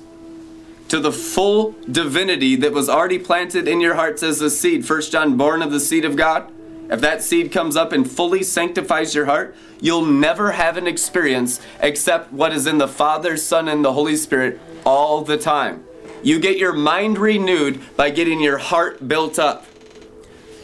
to 0.89 1.01
the 1.01 1.13
full 1.13 1.75
divinity 1.91 2.57
that 2.57 2.73
was 2.73 2.89
already 2.89 3.19
planted 3.19 3.69
in 3.69 3.81
your 3.81 3.95
hearts 3.95 4.23
as 4.23 4.41
a 4.41 4.51
seed, 4.51 4.87
First 4.87 5.13
John, 5.13 5.37
born 5.37 5.63
of 5.63 5.71
the 5.71 5.81
seed 5.81 6.05
of 6.05 6.17
God, 6.17 6.51
if 6.91 7.01
that 7.03 7.23
seed 7.23 7.53
comes 7.53 7.77
up 7.77 7.93
and 7.93 8.11
fully 8.11 8.43
sanctifies 8.43 9.15
your 9.15 9.27
heart, 9.27 9.55
you'll 9.81 10.07
never 10.07 10.53
have 10.53 10.79
an 10.79 10.87
experience 10.87 11.61
except 11.81 12.33
what 12.33 12.53
is 12.53 12.67
in 12.67 12.79
the 12.79 12.89
Father, 12.89 13.37
Son, 13.37 13.69
and 13.69 13.85
the 13.85 13.93
Holy 13.93 14.17
Spirit 14.17 14.59
all 14.87 15.21
the 15.21 15.37
time. 15.37 15.85
You 16.23 16.41
get 16.41 16.57
your 16.57 16.73
mind 16.73 17.19
renewed 17.19 17.81
by 17.97 18.11
getting 18.11 18.41
your 18.41 18.59
heart 18.59 19.07
built 19.07 19.39
up. 19.39 19.67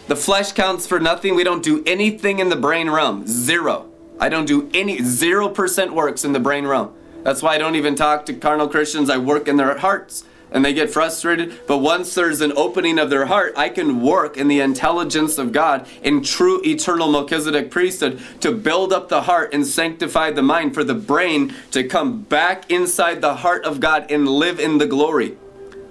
The 0.08 0.16
flesh 0.16 0.52
counts 0.52 0.86
for 0.86 0.98
nothing. 0.98 1.34
We 1.34 1.44
don't 1.44 1.62
do 1.62 1.82
anything 1.86 2.38
in 2.38 2.48
the 2.48 2.56
brain 2.56 2.90
realm. 2.90 3.26
Zero. 3.26 3.90
I 4.18 4.28
don't 4.28 4.46
do 4.46 4.70
any, 4.72 4.98
0% 4.98 5.90
works 5.92 6.24
in 6.24 6.32
the 6.32 6.40
brain 6.40 6.66
realm. 6.66 6.94
That's 7.24 7.42
why 7.42 7.54
I 7.54 7.58
don't 7.58 7.74
even 7.74 7.96
talk 7.96 8.26
to 8.26 8.34
carnal 8.34 8.68
Christians. 8.68 9.10
I 9.10 9.16
work 9.16 9.48
in 9.48 9.56
their 9.56 9.76
hearts 9.78 10.24
and 10.52 10.64
they 10.64 10.72
get 10.72 10.90
frustrated. 10.90 11.66
But 11.66 11.78
once 11.78 12.14
there's 12.14 12.40
an 12.40 12.52
opening 12.54 12.98
of 12.98 13.10
their 13.10 13.26
heart, 13.26 13.54
I 13.56 13.70
can 13.70 14.00
work 14.00 14.36
in 14.36 14.46
the 14.46 14.60
intelligence 14.60 15.36
of 15.36 15.50
God 15.50 15.86
in 16.02 16.22
true 16.22 16.62
eternal 16.64 17.10
Melchizedek 17.10 17.70
priesthood 17.70 18.20
to 18.40 18.52
build 18.52 18.92
up 18.92 19.08
the 19.08 19.22
heart 19.22 19.52
and 19.52 19.66
sanctify 19.66 20.30
the 20.30 20.42
mind 20.42 20.74
for 20.74 20.84
the 20.84 20.94
brain 20.94 21.54
to 21.72 21.82
come 21.82 22.20
back 22.22 22.70
inside 22.70 23.20
the 23.20 23.36
heart 23.36 23.64
of 23.64 23.80
God 23.80 24.10
and 24.10 24.28
live 24.28 24.60
in 24.60 24.78
the 24.78 24.86
glory. 24.86 25.36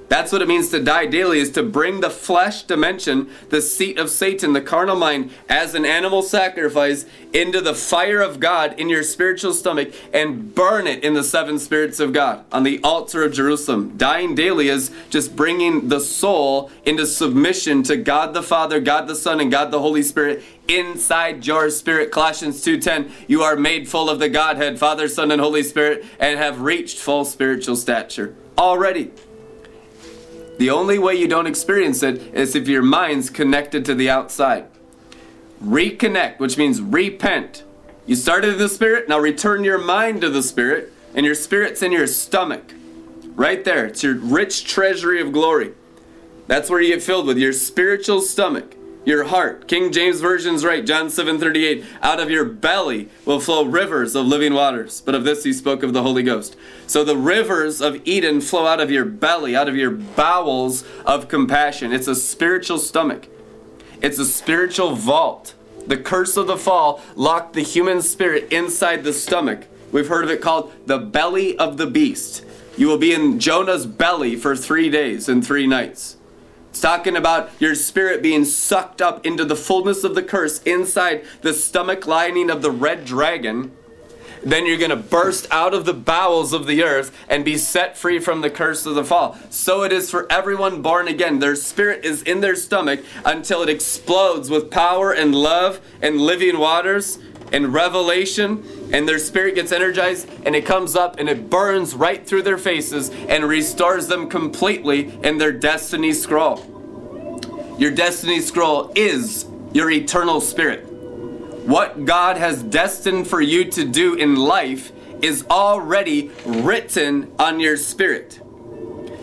That's 0.10 0.32
what 0.32 0.42
it 0.42 0.48
means 0.48 0.70
to 0.70 0.82
die 0.82 1.06
daily, 1.06 1.40
is 1.40 1.50
to 1.52 1.64
bring 1.64 2.02
the 2.02 2.10
flesh 2.10 2.64
dimension, 2.64 3.30
the 3.50 3.62
seat 3.62 3.98
of 3.98 4.10
Satan, 4.10 4.54
the 4.54 4.62
carnal 4.62 4.96
mind, 4.96 5.32
as 5.50 5.74
an 5.74 5.86
animal 5.86 6.22
sacrifice 6.22 7.06
into 7.32 7.62
the 7.62 7.74
fire 7.74 8.22
of 8.22 8.40
God 8.40 8.80
in 8.80 8.90
your 8.90 9.04
spiritual 9.04 9.54
stomach 9.54 9.92
and 10.14 10.54
burn 10.54 10.86
it 10.86 11.04
in 11.04 11.14
the 11.14 11.24
seven 11.24 11.58
spirits 11.58 12.00
of 12.00 12.14
God 12.14 12.46
on 12.52 12.64
the 12.64 12.80
altar 12.84 13.24
of 13.24 13.34
Jerusalem. 13.34 13.98
Dying 13.98 14.36
daily 14.36 14.70
is 14.70 14.92
just 15.10 15.36
bringing 15.36 15.90
the 15.90 16.00
soul 16.00 16.70
into 16.86 17.08
submission 17.08 17.82
to 17.84 17.98
God 17.98 18.34
the 18.34 18.44
Father, 18.44 18.80
God 18.80 19.08
the 19.08 19.16
Son, 19.16 19.40
and 19.40 19.52
God 19.52 19.72
the 19.72 19.80
Holy 19.80 20.04
Spirit 20.04 20.44
inside 20.68 21.46
your 21.46 21.70
spirit. 21.70 22.12
Colossians 22.12 22.62
2:10, 22.62 23.12
you 23.28 23.42
are 23.42 23.56
made 23.56 23.90
full 23.90 24.10
of 24.10 24.20
the 24.20 24.30
Godhead, 24.30 24.78
Father, 24.80 25.08
Son, 25.08 25.32
and 25.32 25.42
Holy 25.42 25.64
Spirit, 25.64 26.06
and 26.20 26.38
have 26.38 26.62
reached 26.62 27.00
full 27.00 27.26
spiritual 27.26 27.76
stature 27.76 28.36
already. 28.58 29.12
The 30.58 30.70
only 30.70 31.00
way 31.00 31.16
you 31.16 31.28
don't 31.28 31.48
experience 31.48 32.04
it 32.04 32.34
is 32.34 32.56
if 32.56 32.68
your 32.68 32.82
mind's 32.82 33.30
connected 33.30 33.86
to 33.86 33.96
the 33.96 34.10
outside. 34.10 34.66
Reconnect, 35.64 36.40
which 36.40 36.58
means 36.58 36.82
repent. 36.82 37.64
You 38.06 38.16
started 38.16 38.54
in 38.54 38.60
the 38.60 38.70
spirit, 38.70 39.08
now 39.08 39.20
return 39.20 39.64
your 39.64 39.78
mind 39.78 40.22
to 40.22 40.30
the 40.30 40.44
spirit, 40.44 40.92
and 41.16 41.26
your 41.26 41.36
spirit's 41.36 41.82
in 41.82 41.92
your 41.92 42.08
stomach. 42.08 42.74
Right 43.36 43.64
there. 43.64 43.86
It's 43.86 44.04
your 44.04 44.16
rich 44.16 44.66
treasury 44.66 45.22
of 45.22 45.32
glory. 45.32 45.74
That's 46.48 46.70
where 46.70 46.82
you 46.82 46.94
get 46.94 47.02
filled 47.02 47.26
with 47.26 47.38
your 47.38 47.54
spiritual 47.54 48.22
stomach 48.22 48.73
your 49.06 49.26
heart. 49.26 49.68
King 49.68 49.92
James 49.92 50.22
Version's 50.22 50.64
right, 50.64 50.86
John 50.86 51.08
7:38, 51.08 51.84
out 52.02 52.20
of 52.20 52.32
your 52.32 52.46
belly 52.46 53.10
will 53.26 53.40
flow 53.40 53.66
rivers 53.66 54.16
of 54.16 54.26
living 54.26 54.54
waters. 54.54 55.02
But 55.06 55.16
of 55.16 55.24
this 55.24 55.44
he 55.44 55.54
spoke 55.54 55.84
of 55.84 55.94
the 55.94 56.04
Holy 56.04 56.24
Ghost. 56.24 56.56
So 56.88 57.04
the 57.04 57.18
rivers 57.18 57.82
of 57.82 58.02
Eden 58.06 58.42
flow 58.42 58.66
out 58.66 58.80
of 58.80 58.92
your 58.92 59.06
belly, 59.06 59.56
out 59.56 59.68
of 59.68 59.76
your 59.76 59.92
bowels 59.92 60.84
of 61.06 61.28
compassion. 61.28 61.92
It's 61.92 62.08
a 62.08 62.16
spiritual 62.16 62.78
stomach. 62.78 63.28
It's 64.02 64.20
a 64.20 64.26
spiritual 64.26 64.96
vault. 64.96 65.54
The 65.86 65.98
curse 65.98 66.38
of 66.38 66.48
the 66.48 66.58
fall 66.58 67.02
locked 67.16 67.54
the 67.54 67.62
human 67.62 68.02
spirit 68.02 68.52
inside 68.52 69.04
the 69.04 69.14
stomach. 69.14 69.68
We've 69.92 70.08
heard 70.08 70.24
of 70.24 70.32
it 70.32 70.42
called 70.42 70.72
the 70.86 70.98
belly 70.98 71.58
of 71.58 71.78
the 71.78 71.88
beast. 71.88 72.44
You 72.78 72.88
will 72.88 72.98
be 72.98 73.14
in 73.14 73.40
Jonah's 73.40 73.86
belly 73.86 74.36
for 74.36 74.56
3 74.56 74.90
days 74.90 75.30
and 75.30 75.46
3 75.46 75.68
nights. 75.68 76.18
It's 76.74 76.82
talking 76.82 77.16
about 77.16 77.52
your 77.60 77.76
spirit 77.76 78.24
being 78.24 78.46
sucked 78.46 79.00
up 79.00 79.28
into 79.28 79.46
the 79.46 79.56
fullness 79.56 80.04
of 80.04 80.16
the 80.16 80.24
curse 80.24 80.60
inside 80.64 81.24
the 81.42 81.54
stomach 81.54 82.08
lining 82.08 82.50
of 82.50 82.64
the 82.64 82.72
red 82.72 83.06
dragon. 83.06 83.72
Then 84.42 84.66
you're 84.66 84.80
going 84.80 84.90
to 84.90 84.96
burst 84.96 85.46
out 85.52 85.76
of 85.76 85.86
the 85.86 85.94
bowels 85.94 86.52
of 86.52 86.66
the 86.66 86.84
earth 86.84 87.16
and 87.30 87.46
be 87.46 87.60
set 87.60 87.96
free 87.96 88.18
from 88.18 88.42
the 88.42 88.50
curse 88.50 88.88
of 88.88 88.96
the 88.96 89.04
fall. 89.04 89.38
So 89.52 89.84
it 89.84 89.94
is 89.94 90.10
for 90.10 90.26
everyone 90.32 90.82
born 90.82 91.08
again. 91.08 91.38
Their 91.38 91.56
spirit 91.56 92.04
is 92.04 92.24
in 92.24 92.42
their 92.42 92.56
stomach 92.56 93.02
until 93.24 93.62
it 93.62 93.70
explodes 93.70 94.50
with 94.50 94.72
power 94.72 95.14
and 95.14 95.36
love 95.36 95.80
and 96.02 96.20
living 96.20 96.58
waters 96.58 97.20
and 97.54 97.74
revelation 97.74 98.64
and 98.92 99.08
their 99.08 99.20
spirit 99.20 99.56
gets 99.56 99.72
energized 99.72 100.28
and 100.46 100.56
it 100.56 100.66
comes 100.66 100.96
up 100.96 101.20
and 101.20 101.30
it 101.30 101.50
burns 101.50 101.94
right 101.94 102.26
through 102.26 102.42
their 102.42 102.58
faces 102.58 103.10
and 103.30 103.46
restores 103.46 104.08
them 104.08 104.30
completely 104.30 105.14
in 105.24 105.38
their 105.38 105.54
destiny 105.54 106.12
scroll. 106.12 106.58
Your 107.78 107.92
destiny 107.92 108.42
scroll 108.42 108.92
is 108.96 109.46
your 109.72 109.90
eternal 109.90 110.42
spirit. 110.42 110.86
What 111.66 112.06
God 112.06 112.38
has 112.38 112.62
destined 112.62 113.28
for 113.28 113.40
you 113.40 113.66
to 113.72 113.86
do 113.86 114.16
in 114.16 114.36
life 114.36 114.92
is 115.22 115.46
already 115.50 116.32
written 116.46 117.32
on 117.40 117.60
your 117.60 117.78
spirit. 117.78 118.42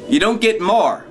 You 0.09 0.19
don't 0.19 0.41
get 0.41 0.61
more. 0.61 1.05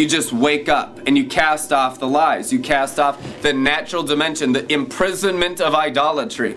You 0.00 0.08
just 0.08 0.32
wake 0.32 0.68
up 0.68 1.06
and 1.06 1.16
you 1.16 1.26
cast 1.26 1.72
off 1.72 2.00
the 2.00 2.08
lies. 2.08 2.52
You 2.52 2.58
cast 2.58 2.98
off 2.98 3.20
the 3.42 3.52
natural 3.52 4.02
dimension, 4.02 4.52
the 4.52 4.70
imprisonment 4.72 5.60
of 5.60 5.74
idolatry 5.74 6.56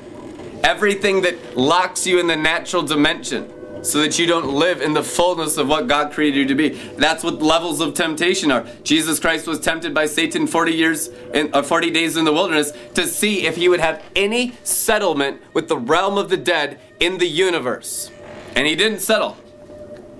everything 0.64 1.22
that 1.22 1.58
locks 1.58 2.08
you 2.08 2.20
in 2.20 2.28
the 2.28 2.36
natural 2.36 2.82
dimension 2.82 3.52
so 3.84 4.00
that 4.00 4.18
you 4.18 4.26
don't 4.26 4.48
live 4.48 4.82
in 4.82 4.94
the 4.94 5.04
fullness 5.04 5.58
of 5.58 5.68
what 5.68 5.88
God 5.88 6.14
created 6.14 6.38
you 6.38 6.46
to 6.46 6.56
be. 6.56 6.70
That's 6.96 7.22
what 7.22 7.42
levels 7.42 7.82
of 7.82 7.94
temptation 7.94 8.50
are. 8.50 8.66
Jesus 8.84 9.20
Christ 9.20 9.46
was 9.46 9.60
tempted 9.60 9.94
by 9.94 10.06
Satan 10.06 10.48
40 10.48 10.72
years 10.72 11.10
in, 11.34 11.54
uh, 11.54 11.62
40 11.62 11.92
days 11.92 12.16
in 12.16 12.24
the 12.24 12.32
wilderness 12.32 12.72
to 12.94 13.06
see 13.06 13.46
if 13.46 13.58
he 13.58 13.68
would 13.68 13.82
have 13.82 14.02
any 14.16 14.54
settlement 14.64 15.42
with 15.54 15.68
the 15.68 15.78
realm 15.78 16.18
of 16.18 16.30
the 16.30 16.38
dead 16.38 16.80
in 17.02 17.18
the 17.18 17.28
universe. 17.28 18.10
And 18.56 18.66
he 18.66 18.76
didn't 18.76 19.00
settle. 19.00 19.36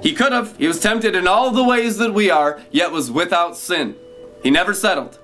He 0.04 0.14
could 0.14 0.34
have. 0.34 0.58
He 0.58 0.68
was 0.68 0.82
tempted 0.82 1.16
in 1.16 1.28
all 1.28 1.50
the 1.50 1.64
ways 1.64 1.98
that 1.98 2.14
we 2.14 2.30
are, 2.30 2.62
yet 2.72 2.92
was 2.92 3.10
without 3.10 3.56
sin. 3.56 3.96
He 4.44 4.52
never 4.52 4.74
settled. 4.74 5.18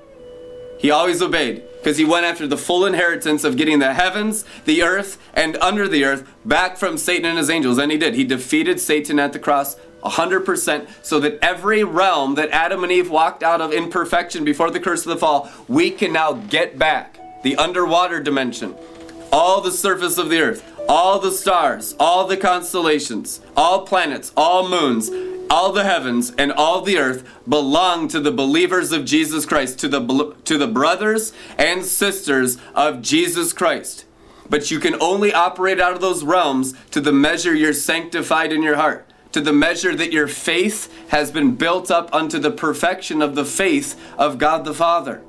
He 0.80 0.90
always 0.90 1.22
obeyed 1.22 1.64
because 1.78 1.98
he 1.98 2.06
went 2.06 2.26
after 2.26 2.48
the 2.48 2.58
full 2.58 2.86
inheritance 2.86 3.44
of 3.44 3.58
getting 3.58 3.80
the 3.80 3.94
heavens, 3.94 4.46
the 4.64 4.82
earth, 4.82 5.18
and 5.34 5.58
under 5.58 5.90
the 5.90 6.06
earth 6.06 6.32
back 6.46 6.78
from 6.78 6.98
Satan 6.98 7.26
and 7.26 7.38
his 7.38 7.50
angels. 7.50 7.78
And 7.78 7.92
he 7.92 7.98
did. 7.98 8.16
He 8.16 8.24
defeated 8.24 8.80
Satan 8.80 9.20
at 9.20 9.34
the 9.34 9.40
cross 9.40 9.76
100% 10.04 10.88
so 11.02 11.20
that 11.20 11.38
every 11.42 11.84
realm 11.84 12.36
that 12.36 12.50
Adam 12.52 12.84
and 12.84 12.92
Eve 12.92 13.10
walked 13.10 13.44
out 13.44 13.60
of 13.60 13.74
in 13.74 13.90
perfection 13.90 14.46
before 14.46 14.72
the 14.72 14.80
curse 14.80 15.06
of 15.06 15.10
the 15.10 15.18
fall, 15.18 15.52
we 15.68 15.92
can 15.92 16.14
now 16.14 16.32
get 16.32 16.80
back. 16.80 17.20
The 17.44 17.58
underwater 17.58 18.22
dimension, 18.22 18.76
all 19.32 19.60
the 19.60 19.72
surface 19.72 20.18
of 20.18 20.30
the 20.30 20.40
earth, 20.40 20.69
all 20.90 21.20
the 21.20 21.32
stars, 21.32 21.96
all 22.00 22.26
the 22.26 22.36
constellations, 22.36 23.40
all 23.56 23.86
planets, 23.86 24.34
all 24.36 24.68
moons, 24.68 25.12
all 25.50 25.72
the 25.72 25.84
heavens 25.84 26.34
and 26.38 26.52
all 26.52 26.82
the 26.82 26.98
earth 26.98 27.24
belong 27.48 28.08
to 28.08 28.20
the 28.20 28.32
believers 28.32 28.92
of 28.92 29.06
Jesus 29.06 29.46
Christ, 29.46 29.80
to 29.80 29.88
the 29.88 30.36
to 30.46 30.58
the 30.58 30.68
brothers 30.68 31.32
and 31.58 31.86
sisters 31.86 32.58
of 32.74 33.04
Jesus 33.04 33.54
Christ. 33.54 34.06
But 34.50 34.72
you 34.72 34.80
can 34.80 35.00
only 35.00 35.32
operate 35.32 35.80
out 35.80 35.94
of 35.94 36.02
those 36.02 36.24
realms 36.24 36.74
to 36.90 37.00
the 37.00 37.14
measure 37.14 37.54
you're 37.54 37.74
sanctified 37.74 38.52
in 38.52 38.64
your 38.64 38.76
heart, 38.76 39.08
to 39.32 39.42
the 39.42 39.54
measure 39.54 39.96
that 39.96 40.12
your 40.12 40.28
faith 40.28 40.92
has 41.10 41.30
been 41.30 41.56
built 41.56 41.92
up 41.92 42.14
unto 42.14 42.40
the 42.40 42.52
perfection 42.52 43.22
of 43.22 43.36
the 43.36 43.46
faith 43.46 44.00
of 44.18 44.40
God 44.40 44.66
the 44.66 44.74
Father. 44.74 45.22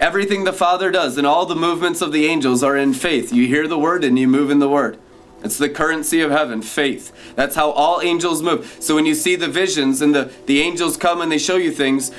Everything 0.00 0.44
the 0.44 0.52
Father 0.54 0.90
does 0.90 1.18
and 1.18 1.26
all 1.26 1.44
the 1.44 1.54
movements 1.54 2.00
of 2.00 2.10
the 2.10 2.24
angels 2.24 2.62
are 2.62 2.74
in 2.74 2.94
faith. 2.94 3.34
You 3.34 3.46
hear 3.46 3.68
the 3.68 3.78
word 3.78 4.02
and 4.02 4.18
you 4.18 4.26
move 4.26 4.50
in 4.50 4.58
the 4.58 4.68
word. 4.68 4.98
It's 5.44 5.58
the 5.58 5.68
currency 5.68 6.22
of 6.22 6.30
heaven, 6.30 6.62
faith. 6.62 7.12
That's 7.36 7.54
how 7.54 7.70
all 7.72 8.00
angels 8.00 8.42
move. 8.42 8.78
So 8.80 8.94
when 8.94 9.04
you 9.04 9.14
see 9.14 9.36
the 9.36 9.46
visions 9.48 10.00
and 10.00 10.14
the, 10.14 10.32
the 10.46 10.62
angels 10.62 10.96
come 10.96 11.20
and 11.20 11.30
they 11.30 11.36
show 11.36 11.56
you 11.56 11.70
things, 11.70 12.12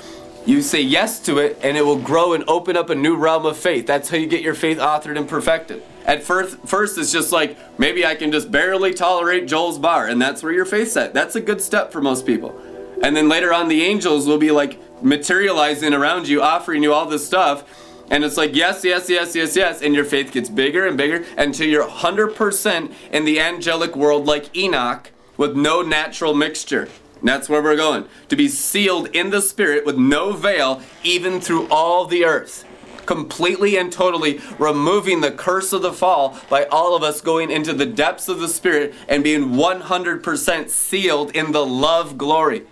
you 0.45 0.61
say 0.61 0.81
yes 0.81 1.19
to 1.21 1.39
it 1.39 1.57
and 1.63 1.75
it 1.75 1.81
will 1.81 1.99
grow 1.99 2.33
and 2.33 2.43
open 2.47 2.77
up 2.77 2.91
a 2.91 2.95
new 2.95 3.15
realm 3.15 3.47
of 3.47 3.57
faith. 3.57 3.87
That's 3.87 4.09
how 4.09 4.17
you 4.17 4.27
get 4.27 4.43
your 4.43 4.55
faith 4.55 4.77
authored 4.77 5.17
and 5.17 5.27
perfected. 5.27 5.81
At 6.05 6.21
first, 6.21 6.59
first 6.59 6.99
it's 6.99 7.11
just 7.11 7.31
like 7.31 7.57
maybe 7.79 8.05
I 8.05 8.13
can 8.13 8.31
just 8.31 8.51
barely 8.51 8.93
tolerate 8.93 9.47
Joel's 9.47 9.79
bar, 9.79 10.07
and 10.07 10.21
that's 10.21 10.41
where 10.41 10.53
your 10.53 10.65
faith's 10.65 10.97
at. 10.97 11.13
That's 11.13 11.35
a 11.35 11.41
good 11.41 11.61
step 11.61 11.91
for 11.91 12.01
most 12.01 12.25
people. 12.25 12.59
And 13.03 13.15
then 13.15 13.29
later 13.29 13.53
on, 13.53 13.67
the 13.67 13.81
angels 13.83 14.27
will 14.27 14.37
be 14.37 14.51
like 14.51 14.79
materializing 15.03 15.93
around 15.93 16.27
you, 16.27 16.41
offering 16.41 16.83
you 16.83 16.93
all 16.93 17.05
this 17.05 17.25
stuff 17.25 17.63
and 18.11 18.25
it's 18.25 18.35
like, 18.35 18.53
yes, 18.53 18.83
yes, 18.83 19.09
yes, 19.09 19.33
yes, 19.33 19.55
yes. 19.55 19.81
And 19.81 19.95
your 19.95 20.03
faith 20.03 20.33
gets 20.33 20.49
bigger 20.49 20.85
and 20.85 20.97
bigger 20.97 21.25
until 21.37 21.67
you're 21.67 21.87
100% 21.87 22.93
in 23.09 23.23
the 23.23 23.39
angelic 23.39 23.95
world 23.95 24.25
like 24.25 24.55
Enoch 24.55 25.11
with 25.37 25.55
no 25.55 25.81
natural 25.81 26.33
mixture. 26.33 26.89
And 27.21 27.29
that's 27.29 27.47
where 27.47 27.63
we're 27.63 27.77
going. 27.77 28.05
To 28.27 28.35
be 28.35 28.49
sealed 28.49 29.07
in 29.15 29.29
the 29.29 29.41
Spirit 29.41 29.85
with 29.85 29.97
no 29.97 30.33
veil, 30.33 30.81
even 31.03 31.39
through 31.39 31.69
all 31.69 32.05
the 32.05 32.25
earth. 32.25 32.65
Completely 33.05 33.77
and 33.77 33.93
totally 33.93 34.41
removing 34.59 35.21
the 35.21 35.31
curse 35.31 35.71
of 35.71 35.81
the 35.81 35.93
fall 35.93 36.37
by 36.49 36.65
all 36.65 36.97
of 36.97 37.03
us 37.03 37.21
going 37.21 37.49
into 37.49 37.71
the 37.71 37.85
depths 37.85 38.27
of 38.27 38.41
the 38.41 38.49
Spirit 38.49 38.93
and 39.07 39.23
being 39.23 39.51
100% 39.51 40.69
sealed 40.69 41.33
in 41.33 41.53
the 41.53 41.65
love 41.65 42.17
glory 42.17 42.63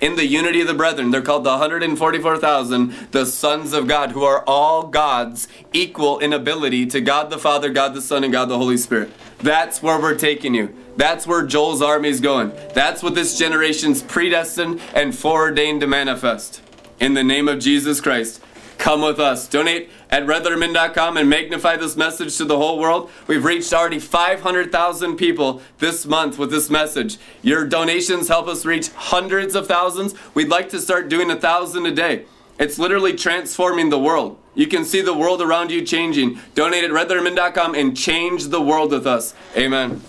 in 0.00 0.16
the 0.16 0.26
unity 0.26 0.60
of 0.60 0.66
the 0.66 0.74
brethren. 0.74 1.10
They're 1.10 1.22
called 1.22 1.44
the 1.44 1.50
144,000, 1.50 3.08
the 3.10 3.26
sons 3.26 3.72
of 3.72 3.86
God, 3.86 4.12
who 4.12 4.22
are 4.22 4.44
all 4.46 4.86
gods, 4.86 5.48
equal 5.72 6.18
in 6.18 6.32
ability 6.32 6.86
to 6.86 7.00
God 7.00 7.30
the 7.30 7.38
Father, 7.38 7.70
God 7.70 7.94
the 7.94 8.02
Son, 8.02 8.24
and 8.24 8.32
God 8.32 8.48
the 8.48 8.58
Holy 8.58 8.76
Spirit. 8.76 9.12
That's 9.38 9.82
where 9.82 10.00
we're 10.00 10.16
taking 10.16 10.54
you. 10.54 10.74
That's 10.96 11.26
where 11.26 11.46
Joel's 11.46 11.82
army 11.82 12.08
is 12.08 12.20
going. 12.20 12.52
That's 12.74 13.02
what 13.02 13.14
this 13.14 13.38
generation's 13.38 14.02
predestined 14.02 14.80
and 14.94 15.14
foreordained 15.14 15.80
to 15.82 15.86
manifest. 15.86 16.62
In 16.98 17.14
the 17.14 17.22
name 17.22 17.46
of 17.46 17.60
Jesus 17.60 18.00
Christ, 18.00 18.42
come 18.78 19.02
with 19.02 19.20
us. 19.20 19.46
Donate 19.46 19.90
at 20.10 20.24
redlettermin.com 20.24 21.16
and 21.16 21.28
magnify 21.28 21.76
this 21.76 21.96
message 21.96 22.36
to 22.38 22.44
the 22.44 22.56
whole 22.56 22.78
world. 22.78 23.10
We've 23.26 23.44
reached 23.44 23.72
already 23.72 23.98
500,000 23.98 25.16
people 25.16 25.62
this 25.78 26.06
month 26.06 26.38
with 26.38 26.50
this 26.50 26.70
message. 26.70 27.18
Your 27.42 27.66
donations 27.66 28.28
help 28.28 28.48
us 28.48 28.64
reach 28.64 28.90
hundreds 28.92 29.54
of 29.54 29.66
thousands. 29.66 30.14
We'd 30.34 30.48
like 30.48 30.68
to 30.70 30.80
start 30.80 31.08
doing 31.08 31.30
a 31.30 31.36
thousand 31.36 31.86
a 31.86 31.92
day. 31.92 32.24
It's 32.58 32.78
literally 32.78 33.14
transforming 33.14 33.90
the 33.90 33.98
world. 33.98 34.38
You 34.54 34.66
can 34.66 34.84
see 34.84 35.00
the 35.00 35.14
world 35.14 35.40
around 35.40 35.70
you 35.70 35.82
changing. 35.82 36.40
Donate 36.56 36.82
at 36.82 36.90
redlettermin.com 36.90 37.74
and 37.76 37.96
change 37.96 38.48
the 38.48 38.60
world 38.60 38.90
with 38.90 39.06
us. 39.06 39.34
Amen. 39.56 40.02